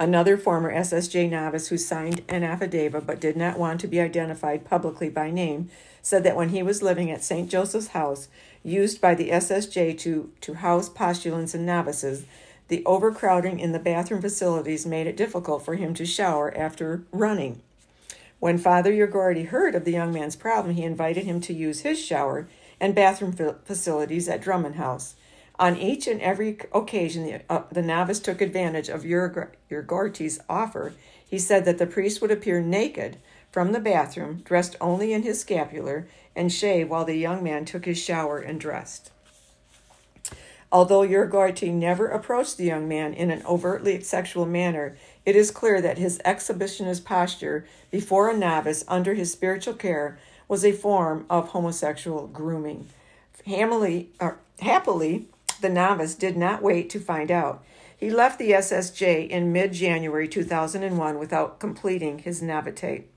Another 0.00 0.36
former 0.36 0.72
SSJ 0.72 1.28
novice 1.28 1.68
who 1.68 1.76
signed 1.76 2.22
an 2.28 2.44
affidavit 2.44 3.04
but 3.04 3.20
did 3.20 3.36
not 3.36 3.58
want 3.58 3.80
to 3.80 3.88
be 3.88 4.00
identified 4.00 4.64
publicly 4.64 5.08
by 5.08 5.30
name 5.30 5.70
said 6.02 6.22
that 6.22 6.36
when 6.36 6.50
he 6.50 6.62
was 6.62 6.82
living 6.82 7.10
at 7.10 7.24
St. 7.24 7.50
Joseph's 7.50 7.88
house, 7.88 8.28
used 8.62 9.00
by 9.00 9.16
the 9.16 9.30
SSJ 9.30 9.98
to, 9.98 10.30
to 10.40 10.54
house 10.54 10.88
postulants 10.88 11.52
and 11.52 11.66
novices, 11.66 12.24
the 12.68 12.84
overcrowding 12.86 13.58
in 13.58 13.72
the 13.72 13.78
bathroom 13.80 14.20
facilities 14.20 14.86
made 14.86 15.08
it 15.08 15.16
difficult 15.16 15.64
for 15.64 15.74
him 15.74 15.94
to 15.94 16.06
shower 16.06 16.56
after 16.56 17.02
running. 17.10 17.60
When 18.38 18.56
Father 18.56 18.92
Yagordi 18.92 19.46
heard 19.46 19.74
of 19.74 19.84
the 19.84 19.92
young 19.92 20.12
man's 20.12 20.36
problem, 20.36 20.76
he 20.76 20.84
invited 20.84 21.24
him 21.24 21.40
to 21.40 21.52
use 21.52 21.80
his 21.80 21.98
shower 21.98 22.48
and 22.78 22.94
bathroom 22.94 23.32
facilities 23.64 24.28
at 24.28 24.42
Drummond 24.42 24.76
House. 24.76 25.16
On 25.58 25.76
each 25.76 26.06
and 26.06 26.20
every 26.20 26.56
occasion, 26.72 27.24
the, 27.24 27.42
uh, 27.50 27.62
the 27.72 27.82
novice 27.82 28.20
took 28.20 28.40
advantage 28.40 28.88
of 28.88 29.02
Yagorti's 29.02 30.40
offer. 30.48 30.94
He 31.28 31.38
said 31.38 31.64
that 31.64 31.78
the 31.78 31.86
priest 31.86 32.20
would 32.20 32.30
appear 32.30 32.60
naked 32.60 33.18
from 33.50 33.72
the 33.72 33.80
bathroom, 33.80 34.42
dressed 34.44 34.76
only 34.80 35.12
in 35.12 35.22
his 35.22 35.40
scapular, 35.40 36.06
and 36.36 36.52
shave 36.52 36.88
while 36.88 37.04
the 37.04 37.16
young 37.16 37.42
man 37.42 37.64
took 37.64 37.86
his 37.86 37.98
shower 37.98 38.38
and 38.38 38.60
dressed. 38.60 39.10
Although 40.70 41.00
Ugarte 41.00 41.72
never 41.72 42.06
approached 42.06 42.58
the 42.58 42.66
young 42.66 42.86
man 42.86 43.14
in 43.14 43.30
an 43.30 43.42
overtly 43.46 44.00
sexual 44.02 44.44
manner, 44.44 44.96
it 45.24 45.34
is 45.34 45.50
clear 45.50 45.80
that 45.80 45.98
his 45.98 46.20
exhibitionist 46.24 47.04
posture 47.04 47.66
before 47.90 48.30
a 48.30 48.36
novice 48.36 48.84
under 48.86 49.14
his 49.14 49.32
spiritual 49.32 49.74
care 49.74 50.18
was 50.46 50.64
a 50.64 50.72
form 50.72 51.24
of 51.30 51.48
homosexual 51.48 52.26
grooming. 52.26 52.88
Happily, 53.46 54.10
happily, 54.60 55.26
the 55.60 55.68
novice 55.68 56.14
did 56.14 56.36
not 56.36 56.62
wait 56.62 56.90
to 56.90 57.00
find 57.00 57.30
out. 57.30 57.64
He 57.96 58.10
left 58.10 58.38
the 58.38 58.52
SSJ 58.52 59.28
in 59.28 59.52
mid 59.52 59.72
January 59.72 60.28
2001 60.28 61.18
without 61.18 61.58
completing 61.58 62.20
his 62.20 62.40
novitiate. 62.40 63.10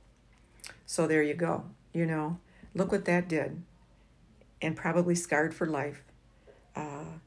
So 0.85 1.07
there 1.07 1.21
you 1.21 1.35
go. 1.35 1.65
You 1.93 2.05
know, 2.05 2.39
look 2.73 2.91
what 2.91 3.05
that 3.05 3.27
did. 3.27 3.61
And 4.61 4.75
probably 4.75 5.15
scarred 5.15 5.53
for 5.53 5.67
life. 5.67 6.03
Uh, 6.75 7.19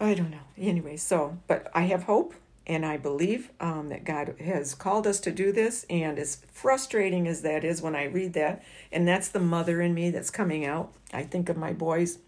I 0.00 0.14
don't 0.14 0.30
know. 0.30 0.38
Anyway, 0.56 0.96
so, 0.96 1.38
but 1.48 1.70
I 1.74 1.82
have 1.82 2.04
hope 2.04 2.34
and 2.68 2.84
I 2.84 2.98
believe 2.98 3.50
um, 3.60 3.88
that 3.88 4.04
God 4.04 4.36
has 4.40 4.74
called 4.74 5.06
us 5.06 5.20
to 5.20 5.32
do 5.32 5.50
this. 5.52 5.86
And 5.88 6.18
as 6.18 6.42
frustrating 6.52 7.26
as 7.26 7.42
that 7.42 7.64
is 7.64 7.80
when 7.80 7.96
I 7.96 8.04
read 8.04 8.34
that, 8.34 8.62
and 8.92 9.08
that's 9.08 9.28
the 9.28 9.40
mother 9.40 9.80
in 9.80 9.94
me 9.94 10.10
that's 10.10 10.30
coming 10.30 10.64
out, 10.64 10.92
I 11.12 11.22
think 11.22 11.48
of 11.48 11.56
my 11.56 11.72
boys, 11.72 12.18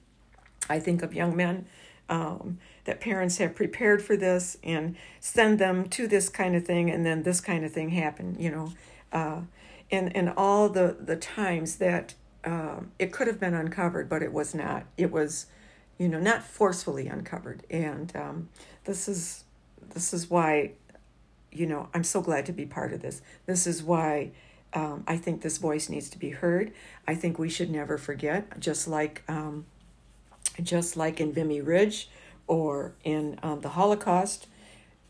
I 0.71 0.81
think 0.81 1.03
of 1.03 1.13
young 1.13 1.37
men. 1.37 1.67
Um, 2.09 2.59
that 2.87 3.01
parents 3.01 3.39
have 3.39 3.55
prepared 3.55 4.03
for 4.03 4.17
this 4.17 4.57
and 4.65 4.97
send 5.21 5.61
them 5.61 5.89
to 5.91 6.09
this 6.09 6.29
kind 6.29 6.57
of 6.57 6.65
thing, 6.65 6.91
and 6.91 7.07
then 7.07 7.23
this 7.23 7.41
kind 7.41 7.65
of 7.65 7.73
thing 7.73 7.91
happen, 7.91 8.37
you 8.37 8.51
know, 8.51 8.73
uh, 9.13 9.43
and 9.93 10.17
and 10.17 10.33
all 10.37 10.69
the 10.69 10.97
the 10.99 11.15
times 11.15 11.77
that 11.77 12.15
uh, 12.45 12.81
it 12.99 13.13
could 13.13 13.27
have 13.29 13.39
been 13.39 13.55
uncovered, 13.55 14.09
but 14.09 14.23
it 14.23 14.33
was 14.33 14.55
not. 14.55 14.87
It 14.97 15.13
was, 15.13 15.47
you 15.99 16.09
know, 16.09 16.19
not 16.19 16.43
forcefully 16.43 17.07
uncovered, 17.07 17.65
and 17.71 18.11
um, 18.17 18.49
this 18.85 19.07
is 19.09 19.45
this 19.95 20.13
is 20.13 20.31
why, 20.31 20.73
you 21.53 21.67
know, 21.67 21.89
I'm 21.95 22.05
so 22.05 22.21
glad 22.21 22.47
to 22.47 22.53
be 22.53 22.67
part 22.67 22.93
of 22.93 23.03
this. 23.03 23.23
This 23.47 23.67
is 23.67 23.83
why 23.83 24.33
um, 24.73 25.05
I 25.07 25.17
think 25.17 25.43
this 25.43 25.59
voice 25.59 25.89
needs 25.89 26.09
to 26.11 26.19
be 26.19 26.31
heard. 26.31 26.73
I 27.07 27.15
think 27.15 27.39
we 27.39 27.49
should 27.49 27.71
never 27.71 27.99
forget, 27.99 28.59
just 28.61 28.89
like, 28.89 29.23
um, 29.29 29.67
just 30.63 30.97
like 30.97 31.21
in 31.21 31.33
Vimy 31.33 31.61
Ridge 31.61 32.09
or 32.47 32.95
in 33.05 33.39
um, 33.43 33.61
the 33.61 33.71
Holocaust, 33.71 34.47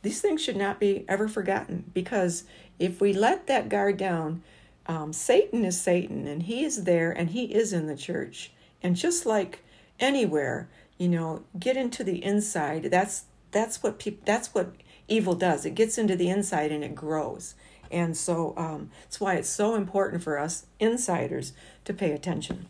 these 0.03 0.20
things 0.20 0.42
should 0.42 0.57
not 0.57 0.81
be 0.81 1.05
ever 1.09 1.29
forgotten 1.29 1.90
because 1.92 2.44
if 2.79 3.00
we 3.00 3.12
let 3.12 3.46
that 3.46 3.68
guard 3.68 3.96
down, 3.96 4.42
um, 4.87 5.12
Satan 5.12 5.64
is 5.64 5.81
Satan 5.81 6.26
and 6.26 6.44
he 6.44 6.64
is 6.64 6.85
there 6.85 7.11
and 7.12 7.31
he 7.31 7.44
is 7.44 7.72
in 7.72 7.87
the 7.87 7.96
church. 7.96 8.53
And 8.83 8.96
just 8.96 9.26
like 9.26 9.62
anywhere, 9.98 10.68
you 10.96 11.09
know, 11.09 11.42
get 11.59 11.76
into 11.76 12.03
the 12.03 12.24
inside. 12.24 12.85
That's 12.85 13.24
that's 13.50 13.83
what 13.83 13.98
people 13.98 14.22
that's 14.24 14.55
what 14.55 14.72
evil 15.09 15.35
does 15.35 15.66
it 15.66 15.74
gets 15.74 15.98
into 15.98 16.16
the 16.16 16.31
inside 16.31 16.70
and 16.70 16.85
it 16.85 16.94
grows 16.94 17.55
and 17.90 18.16
so 18.16 18.55
um, 18.57 18.90
that's 19.03 19.20
why 19.20 19.35
it's 19.35 19.48
so 19.48 19.74
important 19.74 20.22
for 20.22 20.38
us 20.38 20.66
insiders 20.79 21.53
to 21.85 21.92
pay 21.92 22.12
attention 22.12 22.66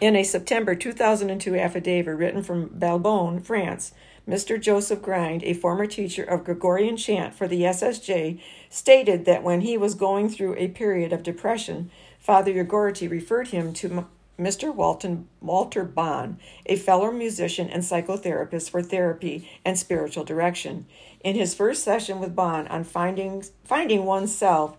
in 0.00 0.16
a 0.16 0.22
september 0.22 0.74
2002 0.74 1.56
affidavit 1.56 2.16
written 2.16 2.42
from 2.42 2.68
balbonne 2.70 3.40
france 3.40 3.92
mr 4.28 4.60
joseph 4.60 5.02
Girard 5.02 5.42
a 5.44 5.54
former 5.54 5.86
teacher 5.86 6.24
of 6.24 6.44
gregorian 6.44 6.96
chant 6.96 7.34
for 7.34 7.48
the 7.48 7.62
ssj 7.62 8.40
stated 8.68 9.24
that 9.24 9.42
when 9.42 9.62
he 9.62 9.76
was 9.76 9.94
going 9.94 10.28
through 10.28 10.54
a 10.56 10.68
period 10.68 11.12
of 11.12 11.22
depression 11.22 11.90
father 12.18 12.52
ugarte 12.52 13.10
referred 13.10 13.48
him 13.48 13.72
to 13.72 14.06
Mr. 14.40 14.74
Walton, 14.74 15.28
Walter 15.42 15.84
Bond, 15.84 16.38
a 16.64 16.74
fellow 16.76 17.12
musician 17.12 17.68
and 17.68 17.82
psychotherapist 17.82 18.70
for 18.70 18.82
therapy 18.82 19.46
and 19.66 19.78
spiritual 19.78 20.24
direction. 20.24 20.86
In 21.22 21.34
his 21.36 21.54
first 21.54 21.84
session 21.84 22.20
with 22.20 22.34
Bond 22.34 22.66
on 22.68 22.84
finding, 22.84 23.44
finding 23.64 24.06
oneself, 24.06 24.78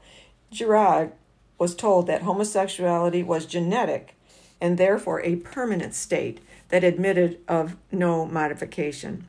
Girard 0.49 1.11
was 1.59 1.75
told 1.75 2.07
that 2.07 2.23
homosexuality 2.23 3.21
was 3.21 3.45
genetic 3.45 4.15
and 4.61 4.77
therefore 4.77 5.21
a 5.21 5.37
permanent 5.37 5.93
state 5.95 6.39
that 6.69 6.83
admitted 6.83 7.39
of 7.47 7.75
no 7.91 8.25
modification. 8.25 9.27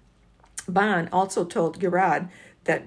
Bond 0.68 1.08
also 1.12 1.44
told 1.44 1.80
Girard 1.80 2.28
that, 2.64 2.84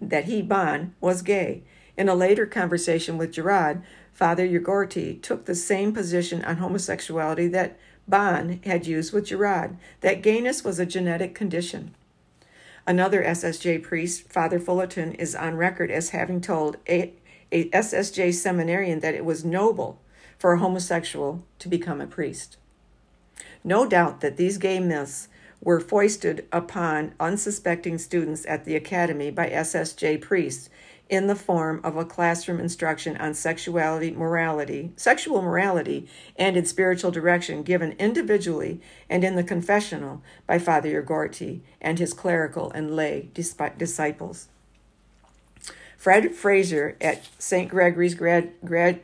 that 0.00 0.26
he, 0.26 0.42
Bond, 0.42 0.94
was 1.00 1.22
gay. 1.22 1.62
In 1.96 2.08
a 2.08 2.14
later 2.14 2.46
conversation 2.46 3.16
with 3.16 3.32
Girard, 3.32 3.82
Father 4.12 4.46
Ugarte 4.46 5.20
took 5.22 5.46
the 5.46 5.54
same 5.54 5.92
position 5.92 6.44
on 6.44 6.58
homosexuality 6.58 7.48
that 7.48 7.78
Bond 8.06 8.64
had 8.64 8.86
used 8.86 9.12
with 9.12 9.26
Girard, 9.26 9.76
that 10.00 10.22
gayness 10.22 10.62
was 10.62 10.78
a 10.78 10.86
genetic 10.86 11.34
condition. 11.34 11.94
Another 12.86 13.24
SSJ 13.24 13.82
priest, 13.82 14.28
Father 14.28 14.60
Fullerton, 14.60 15.12
is 15.14 15.34
on 15.34 15.56
record 15.56 15.90
as 15.90 16.10
having 16.10 16.40
told 16.40 16.76
a, 16.88 17.12
a 17.50 17.68
SSJ 17.70 18.32
seminarian 18.32 19.00
that 19.00 19.14
it 19.14 19.24
was 19.24 19.44
noble 19.44 20.00
for 20.38 20.52
a 20.52 20.58
homosexual 20.58 21.44
to 21.58 21.68
become 21.68 22.00
a 22.00 22.06
priest. 22.06 22.56
No 23.64 23.86
doubt 23.88 24.20
that 24.20 24.36
these 24.36 24.58
gay 24.58 24.80
myths 24.80 25.28
were 25.60 25.80
foisted 25.80 26.46
upon 26.52 27.14
unsuspecting 27.18 27.98
students 27.98 28.46
at 28.46 28.64
the 28.64 28.76
academy 28.76 29.30
by 29.30 29.48
SSJ 29.48 30.20
priests 30.20 30.70
in 31.08 31.28
the 31.28 31.36
form 31.36 31.80
of 31.84 31.96
a 31.96 32.04
classroom 32.04 32.58
instruction 32.58 33.16
on 33.18 33.32
sexuality, 33.32 34.10
morality, 34.10 34.92
sexual 34.96 35.40
morality, 35.40 36.08
and 36.36 36.56
in 36.56 36.64
spiritual 36.64 37.10
direction 37.10 37.62
given 37.62 37.92
individually 37.92 38.80
and 39.08 39.22
in 39.22 39.36
the 39.36 39.44
confessional 39.44 40.20
by 40.46 40.58
Father 40.58 41.00
Ugarte 41.00 41.60
and 41.80 41.98
his 41.98 42.12
clerical 42.12 42.70
and 42.72 42.94
lay 42.96 43.28
disciples. 43.32 44.48
Fred 45.96 46.34
Fraser 46.34 46.96
at 47.00 47.26
St. 47.38 47.70
Gregory's 47.70 48.14
grad, 48.14 48.52
grad, 48.64 49.00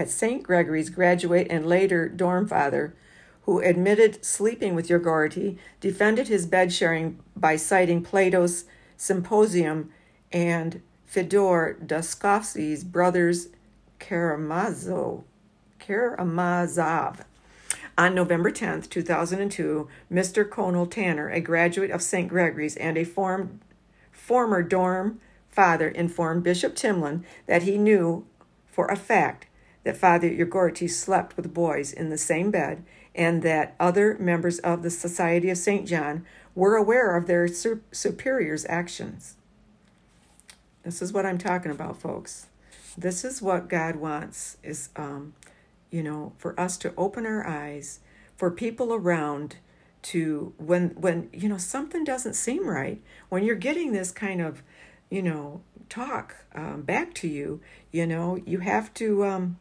at 0.00 0.08
St. 0.08 0.42
Gregory's 0.42 0.88
graduate 0.88 1.46
and 1.50 1.66
later 1.66 2.08
dorm 2.08 2.48
father, 2.48 2.94
who 3.42 3.60
admitted 3.60 4.24
sleeping 4.24 4.74
with 4.74 4.88
Ugarte, 4.88 5.58
defended 5.78 6.28
his 6.28 6.46
bed 6.46 6.72
sharing 6.72 7.18
by 7.36 7.56
citing 7.56 8.02
Plato's 8.02 8.64
Symposium 8.96 9.90
and 10.32 10.80
Fedor 11.04 11.76
Dostoevsky's 11.84 12.82
brothers 12.82 13.48
Karamazov. 13.98 15.24
Karamazov. 15.78 17.26
On 17.98 18.14
November 18.14 18.50
10, 18.50 18.82
2002, 18.82 19.86
Mr. 20.10 20.48
Conal 20.48 20.86
Tanner, 20.86 21.28
a 21.28 21.40
graduate 21.42 21.90
of 21.90 22.00
St. 22.00 22.26
Gregory's 22.26 22.76
and 22.76 22.96
a 22.96 23.04
form, 23.04 23.60
former 24.10 24.62
dorm 24.62 25.20
father, 25.50 25.88
informed 25.88 26.42
Bishop 26.42 26.74
Timlin 26.74 27.22
that 27.46 27.64
he 27.64 27.76
knew 27.76 28.24
for 28.66 28.86
a 28.86 28.96
fact 28.96 29.46
that 29.84 29.96
Father 29.96 30.28
Ugarte 30.28 30.90
slept 30.90 31.36
with 31.36 31.54
boys 31.54 31.92
in 31.92 32.10
the 32.10 32.18
same 32.18 32.50
bed 32.50 32.84
and 33.14 33.42
that 33.42 33.74
other 33.80 34.16
members 34.18 34.58
of 34.60 34.82
the 34.82 34.90
Society 34.90 35.50
of 35.50 35.58
St. 35.58 35.86
John 35.86 36.24
were 36.54 36.76
aware 36.76 37.16
of 37.16 37.26
their 37.26 37.48
superiors' 37.48 38.66
actions. 38.68 39.36
This 40.82 41.02
is 41.02 41.12
what 41.12 41.26
I'm 41.26 41.38
talking 41.38 41.70
about, 41.70 42.00
folks. 42.00 42.46
This 42.96 43.24
is 43.24 43.42
what 43.42 43.68
God 43.68 43.96
wants 43.96 44.56
is 44.62 44.90
um, 44.96 45.34
you 45.90 46.02
know, 46.02 46.32
for 46.38 46.58
us 46.58 46.76
to 46.78 46.94
open 46.96 47.26
our 47.26 47.46
eyes, 47.46 48.00
for 48.36 48.50
people 48.50 48.94
around 48.94 49.56
to 50.02 50.54
when 50.56 50.90
when 50.90 51.28
you 51.32 51.48
know 51.48 51.58
something 51.58 52.04
doesn't 52.04 52.34
seem 52.34 52.66
right, 52.66 53.02
when 53.28 53.44
you're 53.44 53.56
getting 53.56 53.92
this 53.92 54.10
kind 54.10 54.40
of, 54.40 54.62
you 55.10 55.22
know, 55.22 55.60
talk 55.88 56.36
um, 56.54 56.82
back 56.82 57.12
to 57.14 57.28
you, 57.28 57.60
you 57.92 58.06
know, 58.06 58.38
you 58.46 58.60
have 58.60 58.94
to 58.94 59.24
um, 59.24 59.58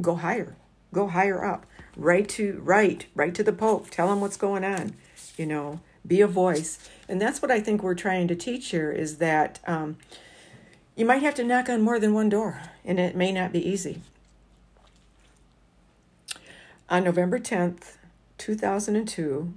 go 0.00 0.16
higher, 0.16 0.56
go 0.92 1.08
higher 1.08 1.44
up, 1.44 1.66
right 1.96 2.28
to 2.30 2.60
right, 2.64 3.06
right 3.14 3.34
to 3.34 3.42
the 3.42 3.52
Pope, 3.52 3.90
tell 3.90 4.12
him 4.12 4.20
what's 4.20 4.36
going 4.36 4.64
on, 4.64 4.94
you 5.36 5.46
know, 5.46 5.80
be 6.06 6.20
a 6.20 6.26
voice, 6.26 6.78
and 7.08 7.20
that's 7.20 7.42
what 7.42 7.50
I 7.50 7.60
think 7.60 7.82
we're 7.82 7.94
trying 7.94 8.28
to 8.28 8.36
teach 8.36 8.70
here 8.70 8.90
is 8.90 9.18
that. 9.18 9.60
Um, 9.66 9.96
you 10.98 11.06
might 11.06 11.22
have 11.22 11.36
to 11.36 11.44
knock 11.44 11.68
on 11.68 11.80
more 11.80 12.00
than 12.00 12.12
one 12.12 12.28
door, 12.28 12.60
and 12.84 12.98
it 12.98 13.14
may 13.14 13.30
not 13.30 13.52
be 13.52 13.64
easy. 13.64 14.02
On 16.90 17.04
November 17.04 17.38
10th, 17.38 17.98
2002, 18.36 19.54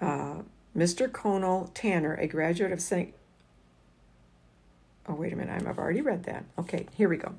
uh, 0.00 0.34
Mr. 0.74 1.12
Conal 1.12 1.70
Tanner, 1.74 2.14
a 2.14 2.26
graduate 2.26 2.72
of 2.72 2.80
St. 2.80 3.12
Oh, 5.08 5.14
wait 5.14 5.32
a 5.32 5.36
minute, 5.36 5.66
I've 5.66 5.78
already 5.78 6.00
read 6.00 6.24
that. 6.24 6.44
Okay, 6.58 6.86
here 6.94 7.08
we 7.08 7.16
go. 7.16 7.34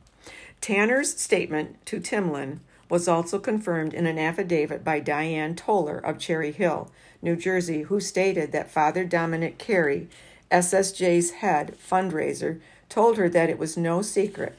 Tanner's 0.61 1.17
statement 1.17 1.85
to 1.85 1.99
Timlin 1.99 2.59
was 2.89 3.07
also 3.07 3.39
confirmed 3.39 3.93
in 3.93 4.05
an 4.05 4.19
affidavit 4.19 4.83
by 4.83 4.99
Diane 4.99 5.55
Toller 5.55 5.97
of 5.97 6.19
Cherry 6.19 6.51
Hill, 6.51 6.91
New 7.21 7.35
Jersey, 7.35 7.83
who 7.83 7.99
stated 7.99 8.51
that 8.51 8.69
Father 8.69 9.05
Dominic 9.05 9.57
Carey, 9.57 10.07
SSJ's 10.51 11.31
head 11.31 11.75
fundraiser, 11.79 12.59
told 12.89 13.17
her 13.17 13.29
that 13.29 13.49
it 13.49 13.57
was 13.57 13.77
no 13.77 14.01
secret 14.01 14.55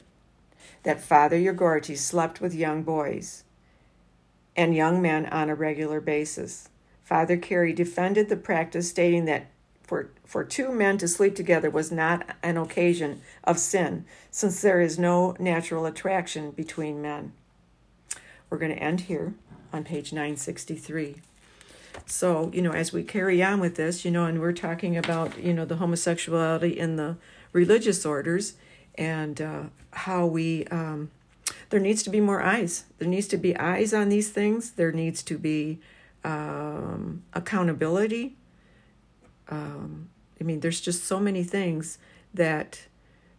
that 0.82 1.00
Father 1.00 1.38
Ugarte 1.38 1.96
slept 1.96 2.40
with 2.40 2.54
young 2.54 2.82
boys. 2.82 3.44
and 4.56 4.74
young 4.74 5.02
men 5.02 5.26
on 5.26 5.50
a 5.50 5.54
regular 5.54 6.00
basis. 6.00 6.68
Father 7.02 7.36
Carey 7.36 7.72
defended 7.72 8.28
the 8.28 8.36
practice, 8.36 8.88
stating 8.88 9.24
that 9.24 9.46
for, 9.84 10.10
for 10.24 10.44
two 10.44 10.72
men 10.72 10.98
to 10.98 11.06
sleep 11.06 11.36
together 11.36 11.70
was 11.70 11.92
not 11.92 12.36
an 12.42 12.56
occasion 12.56 13.20
of 13.44 13.58
sin, 13.58 14.06
since 14.30 14.60
there 14.60 14.80
is 14.80 14.98
no 14.98 15.36
natural 15.38 15.86
attraction 15.86 16.50
between 16.50 17.02
men. 17.02 17.32
We're 18.48 18.58
going 18.58 18.74
to 18.74 18.82
end 18.82 19.02
here 19.02 19.34
on 19.72 19.84
page 19.84 20.12
963. 20.12 21.16
So, 22.06 22.50
you 22.52 22.62
know, 22.62 22.72
as 22.72 22.92
we 22.92 23.02
carry 23.02 23.42
on 23.42 23.60
with 23.60 23.76
this, 23.76 24.04
you 24.04 24.10
know, 24.10 24.24
and 24.24 24.40
we're 24.40 24.52
talking 24.52 24.96
about, 24.96 25.38
you 25.38 25.52
know, 25.52 25.64
the 25.64 25.76
homosexuality 25.76 26.78
in 26.78 26.96
the 26.96 27.16
religious 27.52 28.04
orders 28.04 28.54
and 28.96 29.40
uh, 29.40 29.62
how 29.92 30.26
we, 30.26 30.64
um, 30.66 31.10
there 31.70 31.80
needs 31.80 32.02
to 32.04 32.10
be 32.10 32.20
more 32.20 32.42
eyes. 32.42 32.84
There 32.98 33.08
needs 33.08 33.28
to 33.28 33.36
be 33.36 33.56
eyes 33.56 33.92
on 33.92 34.08
these 34.08 34.30
things. 34.30 34.72
There 34.72 34.92
needs 34.92 35.22
to 35.24 35.38
be 35.38 35.80
um, 36.24 37.22
accountability. 37.32 38.36
Um, 39.48 40.08
I 40.40 40.44
mean, 40.44 40.60
there's 40.60 40.80
just 40.80 41.04
so 41.04 41.20
many 41.20 41.44
things 41.44 41.98
that 42.32 42.86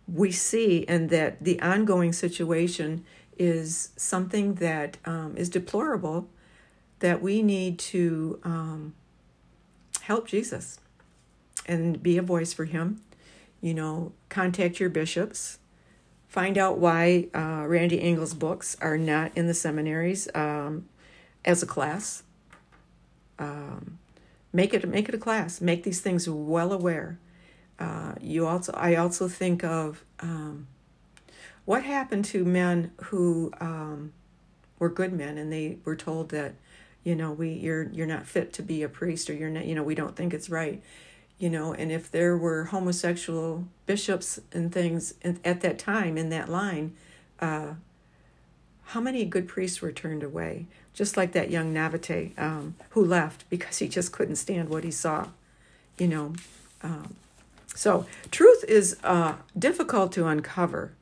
we 0.07 0.31
see, 0.31 0.85
and 0.87 1.09
that 1.09 1.43
the 1.43 1.59
ongoing 1.61 2.13
situation 2.13 3.03
is 3.37 3.89
something 3.97 4.55
that 4.55 4.97
um, 5.05 5.35
is 5.35 5.49
deplorable. 5.49 6.29
That 6.99 7.21
we 7.21 7.41
need 7.41 7.77
to 7.79 8.39
um, 8.43 8.93
help 10.01 10.27
Jesus 10.27 10.79
and 11.67 12.01
be 12.01 12.17
a 12.17 12.21
voice 12.21 12.53
for 12.53 12.65
Him. 12.65 13.01
You 13.61 13.73
know, 13.73 14.13
contact 14.29 14.79
your 14.79 14.89
bishops. 14.89 15.59
Find 16.27 16.57
out 16.57 16.77
why 16.77 17.27
uh, 17.33 17.65
Randy 17.67 18.01
Engel's 18.01 18.33
books 18.33 18.77
are 18.81 18.97
not 18.97 19.31
in 19.35 19.47
the 19.47 19.53
seminaries 19.53 20.27
um, 20.35 20.85
as 21.43 21.63
a 21.63 21.65
class 21.65 22.23
um, 23.39 23.97
make 24.55 24.73
it 24.73 24.87
make 24.87 25.09
it 25.09 25.15
a 25.15 25.17
class. 25.17 25.61
Make 25.61 25.83
these 25.83 26.01
things 26.01 26.27
well 26.29 26.71
aware. 26.71 27.19
Uh, 27.77 28.13
you 28.21 28.47
also, 28.47 28.71
I 28.73 28.95
also 28.95 29.27
think 29.27 29.63
of 29.63 30.03
um, 30.21 30.67
what 31.65 31.83
happened 31.83 32.23
to 32.25 32.45
men 32.45 32.91
who 33.05 33.51
um, 33.59 34.13
were 34.79 34.89
good 34.89 35.11
men, 35.11 35.37
and 35.37 35.51
they 35.51 35.79
were 35.83 35.95
told 35.95 36.29
that, 36.29 36.55
you 37.03 37.15
know, 37.15 37.31
we 37.31 37.49
you're 37.49 37.83
you're 37.91 38.07
not 38.07 38.25
fit 38.25 38.53
to 38.53 38.63
be 38.63 38.81
a 38.81 38.89
priest, 38.89 39.29
or 39.29 39.33
you're 39.33 39.49
not, 39.49 39.65
you 39.65 39.75
know, 39.75 39.83
we 39.83 39.95
don't 39.95 40.15
think 40.15 40.33
it's 40.33 40.49
right, 40.49 40.81
you 41.37 41.49
know. 41.49 41.73
And 41.73 41.91
if 41.91 42.09
there 42.09 42.37
were 42.37 42.65
homosexual 42.65 43.67
bishops 43.85 44.39
and 44.53 44.71
things 44.71 45.13
at 45.43 45.61
that 45.61 45.77
time 45.77 46.17
in 46.17 46.29
that 46.29 46.47
line, 46.47 46.95
uh, 47.41 47.73
how 48.85 49.01
many 49.01 49.25
good 49.25 49.47
priests 49.47 49.81
were 49.81 49.91
turned 49.91 50.23
away? 50.23 50.67
Just 50.93 51.17
like 51.17 51.33
that 51.33 51.51
young 51.51 51.73
Navate 51.73 52.37
um, 52.39 52.75
who 52.91 53.03
left 53.03 53.49
because 53.49 53.79
he 53.79 53.87
just 53.87 54.11
couldn't 54.11 54.37
stand 54.37 54.69
what 54.69 54.83
he 54.83 54.91
saw, 54.91 55.27
you 55.97 56.07
know. 56.07 56.33
Um, 56.81 57.15
so, 57.73 58.05
truth 58.31 58.63
is 58.67 58.97
uh, 59.03 59.35
difficult 59.57 60.13
to 60.13 60.27
uncover, 60.27 60.93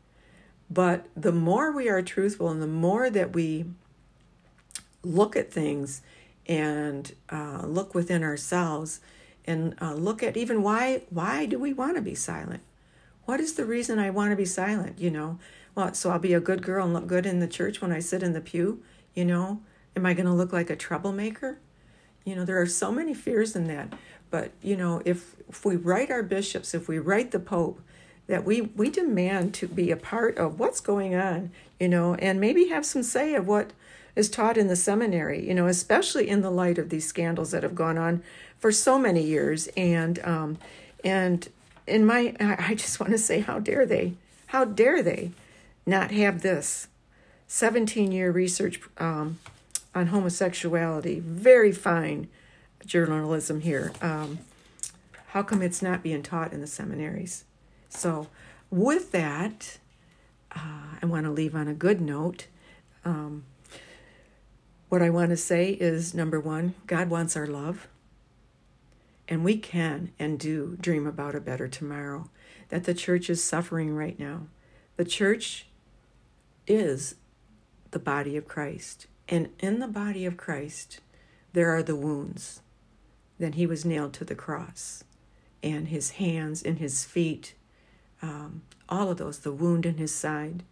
but 0.69 1.05
the 1.15 1.31
more 1.31 1.71
we 1.71 1.87
are 1.87 2.01
truthful 2.01 2.49
and 2.49 2.61
the 2.61 2.67
more 2.67 3.09
that 3.11 3.33
we 3.33 3.65
look 5.03 5.35
at 5.35 5.51
things 5.51 6.01
and 6.47 7.13
uh, 7.29 7.63
look 7.65 7.93
within 7.93 8.23
ourselves 8.23 8.99
and 9.45 9.75
uh, 9.81 9.93
look 9.93 10.23
at 10.23 10.37
even 10.37 10.63
why 10.63 11.01
why 11.09 11.45
do 11.45 11.59
we 11.59 11.73
want 11.73 11.95
to 11.95 12.01
be 12.01 12.15
silent 12.15 12.61
what 13.25 13.39
is 13.39 13.53
the 13.53 13.65
reason 13.65 13.99
i 13.99 14.09
want 14.09 14.31
to 14.31 14.35
be 14.35 14.45
silent 14.45 14.97
you 14.99 15.11
know 15.11 15.37
well, 15.75 15.93
so 15.93 16.11
I'll 16.11 16.19
be 16.19 16.33
a 16.33 16.39
good 16.39 16.61
girl 16.61 16.85
and 16.85 16.93
look 16.93 17.07
good 17.07 17.25
in 17.25 17.39
the 17.39 17.47
church 17.47 17.81
when 17.81 17.91
I 17.91 17.99
sit 17.99 18.23
in 18.23 18.33
the 18.33 18.41
pew, 18.41 18.83
you 19.13 19.25
know? 19.25 19.61
Am 19.95 20.05
I 20.05 20.13
going 20.13 20.25
to 20.25 20.33
look 20.33 20.53
like 20.53 20.69
a 20.69 20.75
troublemaker? 20.75 21.59
You 22.25 22.35
know, 22.35 22.45
there 22.45 22.61
are 22.61 22.67
so 22.67 22.91
many 22.91 23.13
fears 23.13 23.55
in 23.55 23.67
that. 23.67 23.93
But, 24.29 24.51
you 24.61 24.75
know, 24.75 25.01
if 25.05 25.35
if 25.47 25.63
we 25.63 25.75
write 25.75 26.09
our 26.09 26.23
bishops, 26.23 26.73
if 26.73 26.87
we 26.87 26.97
write 26.97 27.31
the 27.31 27.39
pope, 27.39 27.79
that 28.27 28.43
we 28.43 28.61
we 28.61 28.89
demand 28.89 29.53
to 29.55 29.67
be 29.67 29.91
a 29.91 29.97
part 29.97 30.37
of 30.37 30.59
what's 30.59 30.79
going 30.79 31.13
on, 31.13 31.51
you 31.79 31.87
know, 31.87 32.15
and 32.15 32.39
maybe 32.39 32.69
have 32.69 32.85
some 32.85 33.03
say 33.03 33.35
of 33.35 33.47
what 33.47 33.71
is 34.15 34.29
taught 34.29 34.57
in 34.57 34.67
the 34.67 34.75
seminary, 34.75 35.47
you 35.47 35.53
know, 35.53 35.67
especially 35.67 36.29
in 36.29 36.41
the 36.41 36.49
light 36.49 36.77
of 36.77 36.89
these 36.89 37.07
scandals 37.07 37.51
that 37.51 37.63
have 37.63 37.75
gone 37.75 37.97
on 37.97 38.23
for 38.57 38.71
so 38.71 38.97
many 38.97 39.21
years. 39.21 39.67
And 39.77 40.19
um, 40.25 40.57
and 41.03 41.47
in 41.85 42.05
my, 42.05 42.35
I 42.39 42.75
just 42.75 42.99
want 42.99 43.11
to 43.11 43.17
say, 43.17 43.41
how 43.41 43.59
dare 43.59 43.85
they? 43.85 44.13
How 44.47 44.65
dare 44.65 45.03
they? 45.03 45.31
Not 45.85 46.11
have 46.11 46.41
this 46.41 46.87
17 47.47 48.11
year 48.11 48.31
research 48.31 48.79
um, 48.97 49.39
on 49.93 50.07
homosexuality. 50.07 51.19
Very 51.19 51.71
fine 51.71 52.27
journalism 52.85 53.61
here. 53.61 53.91
Um, 54.01 54.39
how 55.27 55.43
come 55.43 55.61
it's 55.61 55.81
not 55.81 56.03
being 56.03 56.23
taught 56.23 56.53
in 56.53 56.61
the 56.61 56.67
seminaries? 56.67 57.45
So, 57.89 58.27
with 58.69 59.11
that, 59.11 59.77
uh, 60.55 60.97
I 61.01 61.05
want 61.05 61.25
to 61.25 61.31
leave 61.31 61.55
on 61.55 61.67
a 61.67 61.73
good 61.73 62.01
note. 62.01 62.47
Um, 63.05 63.45
what 64.89 65.01
I 65.01 65.09
want 65.09 65.31
to 65.31 65.37
say 65.37 65.71
is 65.71 66.13
number 66.13 66.39
one, 66.39 66.75
God 66.85 67.09
wants 67.09 67.35
our 67.35 67.47
love. 67.47 67.87
And 69.27 69.43
we 69.43 69.57
can 69.57 70.11
and 70.19 70.39
do 70.39 70.77
dream 70.79 71.07
about 71.07 71.33
a 71.35 71.39
better 71.39 71.67
tomorrow. 71.67 72.29
That 72.69 72.83
the 72.83 72.93
church 72.93 73.29
is 73.29 73.43
suffering 73.43 73.95
right 73.95 74.19
now. 74.19 74.47
The 74.97 75.05
church 75.05 75.67
is 76.67 77.15
the 77.91 77.99
body 77.99 78.37
of 78.37 78.47
Christ. 78.47 79.07
And 79.27 79.49
in 79.59 79.79
the 79.79 79.87
body 79.87 80.25
of 80.25 80.37
Christ, 80.37 80.99
there 81.53 81.69
are 81.69 81.83
the 81.83 81.95
wounds. 81.95 82.61
Then 83.39 83.53
he 83.53 83.65
was 83.65 83.85
nailed 83.85 84.13
to 84.13 84.25
the 84.25 84.35
cross, 84.35 85.03
and 85.61 85.87
his 85.87 86.11
hands 86.11 86.61
and 86.61 86.79
his 86.79 87.05
feet, 87.05 87.55
um, 88.21 88.63
all 88.89 89.09
of 89.09 89.17
those, 89.17 89.39
the 89.39 89.51
wound 89.51 89.85
in 89.85 89.97
his 89.97 90.13
side. 90.13 90.63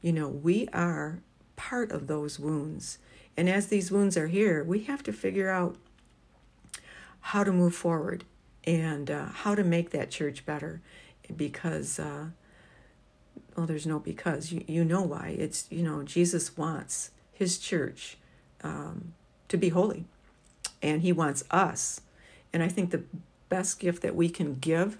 You 0.00 0.12
know, 0.12 0.28
we 0.28 0.68
are 0.72 1.20
part 1.56 1.90
of 1.90 2.06
those 2.06 2.38
wounds. 2.38 2.98
And 3.36 3.48
as 3.48 3.66
these 3.66 3.90
wounds 3.90 4.16
are 4.16 4.28
here, 4.28 4.64
we 4.64 4.84
have 4.84 5.02
to 5.04 5.12
figure 5.12 5.50
out 5.50 5.76
how 7.20 7.44
to 7.44 7.52
move 7.52 7.74
forward 7.74 8.24
and 8.64 9.10
uh, 9.10 9.26
how 9.26 9.54
to 9.54 9.64
make 9.64 9.90
that 9.90 10.10
church 10.10 10.46
better 10.46 10.80
because 11.34 11.98
uh, 11.98 12.26
well, 13.56 13.66
there's 13.66 13.86
no 13.86 13.98
because. 13.98 14.52
You, 14.52 14.64
you 14.66 14.84
know 14.84 15.02
why. 15.02 15.34
It's, 15.38 15.66
you 15.70 15.82
know, 15.82 16.02
Jesus 16.02 16.56
wants 16.56 17.10
his 17.32 17.58
church 17.58 18.18
um, 18.62 19.14
to 19.48 19.56
be 19.56 19.70
holy, 19.70 20.04
and 20.82 21.02
he 21.02 21.12
wants 21.12 21.44
us. 21.50 22.00
And 22.52 22.62
I 22.62 22.68
think 22.68 22.90
the 22.90 23.04
best 23.48 23.80
gift 23.80 24.02
that 24.02 24.14
we 24.14 24.28
can 24.28 24.54
give 24.54 24.98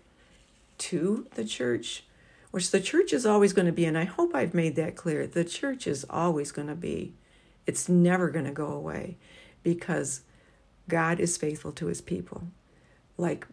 to 0.79 1.27
the 1.35 1.45
church, 1.45 2.05
which 2.51 2.71
the 2.71 2.81
church 2.81 3.13
is 3.13 3.27
always 3.27 3.53
going 3.53 3.67
to 3.67 3.73
be, 3.73 3.85
and 3.85 3.99
I 3.99 4.05
hope 4.05 4.35
I've 4.35 4.55
made 4.55 4.77
that 4.77 4.97
clear, 4.97 5.27
the 5.27 5.45
church 5.45 5.87
is 5.87 6.07
always 6.09 6.53
going 6.53 6.69
to 6.69 6.75
be, 6.75 7.15
it's 7.67 7.89
never 7.89 8.31
going 8.31 8.45
to 8.45 8.53
go 8.53 8.69
away 8.69 9.17
because 9.63 10.23
God 10.89 11.19
is 11.19 11.37
faithful 11.37 11.73
to 11.73 11.87
his 11.87 12.01
people. 12.01 12.45
Like 13.19 13.47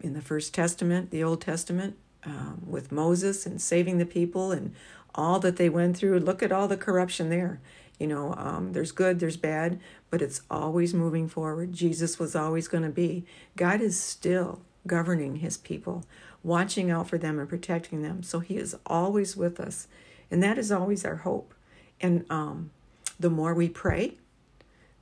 in 0.00 0.14
the 0.14 0.22
First 0.22 0.54
Testament, 0.54 1.10
the 1.10 1.22
Old 1.22 1.40
Testament, 1.40 1.96
um, 2.24 2.62
with 2.66 2.92
Moses 2.92 3.46
and 3.46 3.60
saving 3.60 3.98
the 3.98 4.06
people 4.06 4.52
and 4.52 4.74
all 5.14 5.38
that 5.40 5.56
they 5.56 5.68
went 5.68 5.96
through. 5.96 6.18
Look 6.18 6.42
at 6.42 6.52
all 6.52 6.68
the 6.68 6.76
corruption 6.76 7.30
there. 7.30 7.60
You 7.98 8.06
know, 8.06 8.34
um, 8.36 8.72
there's 8.72 8.92
good, 8.92 9.20
there's 9.20 9.36
bad, 9.36 9.78
but 10.08 10.22
it's 10.22 10.42
always 10.50 10.94
moving 10.94 11.28
forward. 11.28 11.72
Jesus 11.72 12.18
was 12.18 12.34
always 12.34 12.66
going 12.68 12.84
to 12.84 12.90
be. 12.90 13.26
God 13.56 13.80
is 13.80 14.00
still 14.00 14.62
governing 14.86 15.36
his 15.36 15.58
people, 15.58 16.04
watching 16.42 16.90
out 16.90 17.08
for 17.08 17.18
them 17.18 17.38
and 17.38 17.48
protecting 17.48 18.02
them. 18.02 18.22
So 18.22 18.40
he 18.40 18.56
is 18.56 18.74
always 18.86 19.36
with 19.36 19.60
us. 19.60 19.86
And 20.30 20.42
that 20.42 20.56
is 20.56 20.72
always 20.72 21.04
our 21.04 21.16
hope. 21.16 21.52
And 22.00 22.24
um, 22.30 22.70
the 23.18 23.28
more 23.28 23.52
we 23.52 23.68
pray, 23.68 24.16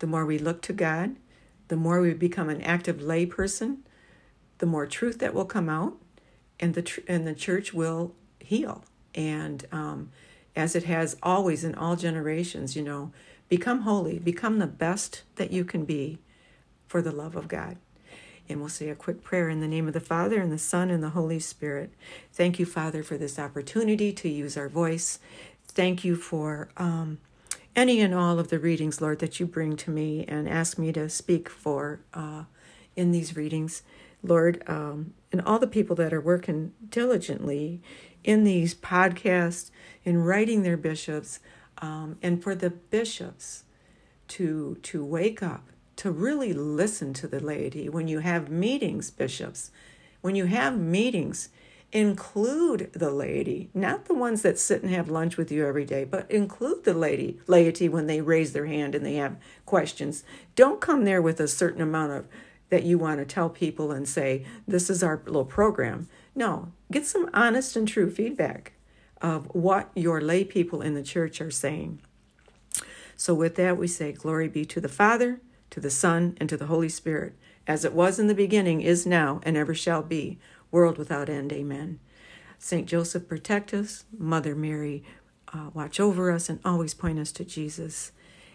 the 0.01 0.07
more 0.07 0.27
we 0.27 0.39
look 0.39 0.63
to 0.63 0.73
God, 0.73 1.17
the 1.69 1.77
more 1.77 2.01
we 2.01 2.15
become 2.15 2.49
an 2.49 2.63
active 2.63 2.97
layperson, 2.97 3.79
the 4.59 4.67
more 4.67 4.87
truth 4.87 5.19
that 5.21 5.35
will 5.35 5.45
come 5.45 5.69
out, 5.69 5.97
and 6.61 6.75
the 6.75 6.83
tr- 6.83 7.01
and 7.09 7.27
the 7.27 7.35
church 7.35 7.73
will 7.73 8.15
heal. 8.41 8.85
And 9.15 9.67
um, 9.73 10.11
as 10.55 10.75
it 10.75 10.85
has 10.85 11.17
always 11.23 11.65
in 11.65 11.75
all 11.75 11.97
generations 11.97 12.75
you 12.77 12.83
know 12.83 13.13
become 13.49 13.83
holy 13.83 14.19
become 14.19 14.59
the 14.59 14.67
best 14.67 15.23
that 15.37 15.53
you 15.53 15.65
can 15.65 15.85
be 15.85 16.19
for 16.87 17.01
the 17.03 17.13
love 17.13 17.37
of 17.37 17.49
god. 17.49 17.77
And 18.49 18.61
we'll 18.61 18.71
say 18.71 18.89
a 18.89 18.95
quick 18.95 19.23
prayer 19.23 19.51
in 19.51 19.61
the 19.61 19.69
name 19.69 19.87
of 19.87 19.93
the 19.93 20.01
father 20.01 20.41
and 20.41 20.51
the 20.51 20.59
son 20.59 20.89
and 20.91 21.03
the 21.03 21.11
holy 21.11 21.39
spirit. 21.39 21.93
Thank 22.33 22.59
you 22.59 22.65
father 22.65 23.03
for 23.03 23.19
this 23.19 23.39
opportunity 23.39 24.11
to 24.13 24.29
use 24.29 24.57
our 24.57 24.71
voice. 24.71 25.19
Thank 25.67 26.03
you 26.03 26.17
for 26.17 26.71
um, 26.79 27.19
any 27.77 28.01
and 28.01 28.15
all 28.15 28.39
of 28.39 28.49
the 28.49 28.59
readings 28.59 29.01
lord 29.01 29.21
that 29.21 29.39
you 29.39 29.47
bring 29.47 29.77
to 29.77 29.91
me 29.91 30.25
and 30.27 30.49
ask 30.49 30.79
me 30.79 30.93
to 30.93 31.09
speak 31.09 31.49
for 31.49 32.01
uh, 32.15 32.45
in 32.97 33.13
these 33.13 33.37
readings 33.37 33.83
Lord, 34.23 34.63
um, 34.67 35.15
and 35.33 35.41
all 35.43 35.59
the 35.59 35.67
people 35.67 35.97
that 35.97 36.13
are 36.13 36.21
working 36.21 36.73
diligently 36.89 37.81
in 38.25 38.45
these 38.45 38.75
podcasts, 38.75 39.71
in 40.05 40.23
writing 40.23 40.63
their 40.63 40.77
bishops, 40.77 41.41
um, 41.79 42.19
and 42.23 42.43
for 42.43 42.55
the 42.55 42.71
bishops 42.71 43.65
to 44.29 44.77
to 44.83 45.05
wake 45.05 45.43
up, 45.43 45.69
to 45.97 46.11
really 46.11 46.53
listen 46.53 47.13
to 47.15 47.29
the 47.29 47.41
laity 47.41 47.89
when 47.89 48.09
you 48.09 48.21
have 48.21 48.51
meetings, 48.51 49.11
bishops. 49.11 49.71
When 50.21 50.35
you 50.35 50.47
have 50.47 50.77
meetings, 50.77 51.49
include 51.93 52.91
the 52.93 53.11
laity, 53.11 53.71
not 53.73 54.05
the 54.05 54.15
ones 54.15 54.43
that 54.43 54.59
sit 54.59 54.83
and 54.83 54.93
have 54.93 55.09
lunch 55.09 55.37
with 55.37 55.51
you 55.51 55.67
every 55.67 55.87
day, 55.87 56.05
but 56.05 56.31
include 56.31 56.85
the 56.85 56.93
laity, 56.93 57.41
laity 57.47 57.89
when 57.89 58.07
they 58.07 58.21
raise 58.21 58.53
their 58.53 58.67
hand 58.67 58.95
and 58.95 59.07
they 59.07 59.15
have 59.15 59.37
questions. 59.65 60.23
Don't 60.55 60.81
come 60.81 61.05
there 61.05 61.23
with 61.23 61.41
a 61.41 61.49
certain 61.49 61.81
amount 61.81 62.13
of 62.13 62.27
that 62.71 62.85
you 62.85 62.99
want 62.99 63.19
to 63.19 63.25
tell 63.25 63.49
people 63.49 63.91
and 63.91 64.09
say, 64.09 64.45
this 64.67 64.91
is 64.91 65.03
our 65.03 65.23
little 65.25 65.45
program. 65.45 66.09
No, 66.35 66.73
get 66.93 67.07
some 67.07 67.31
honest 67.33 67.77
and 67.77 67.89
true 67.89 68.11
feedback 68.11 68.73
of 69.21 69.47
what 69.55 69.91
your 69.95 70.21
lay 70.21 70.45
people 70.45 70.83
in 70.83 70.95
the 70.95 71.03
church 71.03 71.41
are 71.41 71.51
saying. 71.51 72.01
So, 73.17 73.35
with 73.35 73.57
that, 73.57 73.77
we 73.77 73.89
say, 73.89 74.13
Glory 74.13 74.47
be 74.47 74.65
to 74.67 74.81
the 74.81 74.89
Father, 74.89 75.41
to 75.71 75.81
the 75.81 75.91
Son, 75.91 76.37
and 76.39 76.49
to 76.49 76.57
the 76.57 76.67
Holy 76.67 76.89
Spirit, 76.89 77.35
as 77.67 77.85
it 77.85 77.93
was 77.93 78.21
in 78.21 78.29
the 78.29 78.35
beginning, 78.35 78.81
is 78.81 79.05
now, 79.05 79.41
and 79.43 79.57
ever 79.57 79.75
shall 79.75 80.03
be, 80.03 80.39
world 80.71 80.99
without 80.99 81.29
end. 81.29 81.53
Amen. 81.53 81.99
Saint 82.59 82.87
Joseph, 82.87 83.29
protect 83.29 83.75
us. 83.75 84.05
Mother 84.17 84.55
Mary, 84.55 85.03
uh, 85.53 85.71
watch 85.75 85.99
over 85.99 86.31
us 86.31 86.49
and 86.49 86.61
always 86.65 86.95
point 86.95 87.19
us 87.19 87.33
to 87.33 87.45
Jesus. 87.45 88.13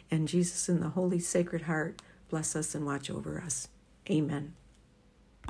And 0.10 0.28
Jesus 0.28 0.70
in 0.70 0.80
the 0.80 0.90
Holy 0.90 1.20
Sacred 1.20 1.64
Heart, 1.64 2.02
bless 2.30 2.56
us 2.56 2.74
and 2.74 2.86
watch 2.86 3.10
over 3.10 3.42
us. 3.42 3.68
Amen. 4.10 4.54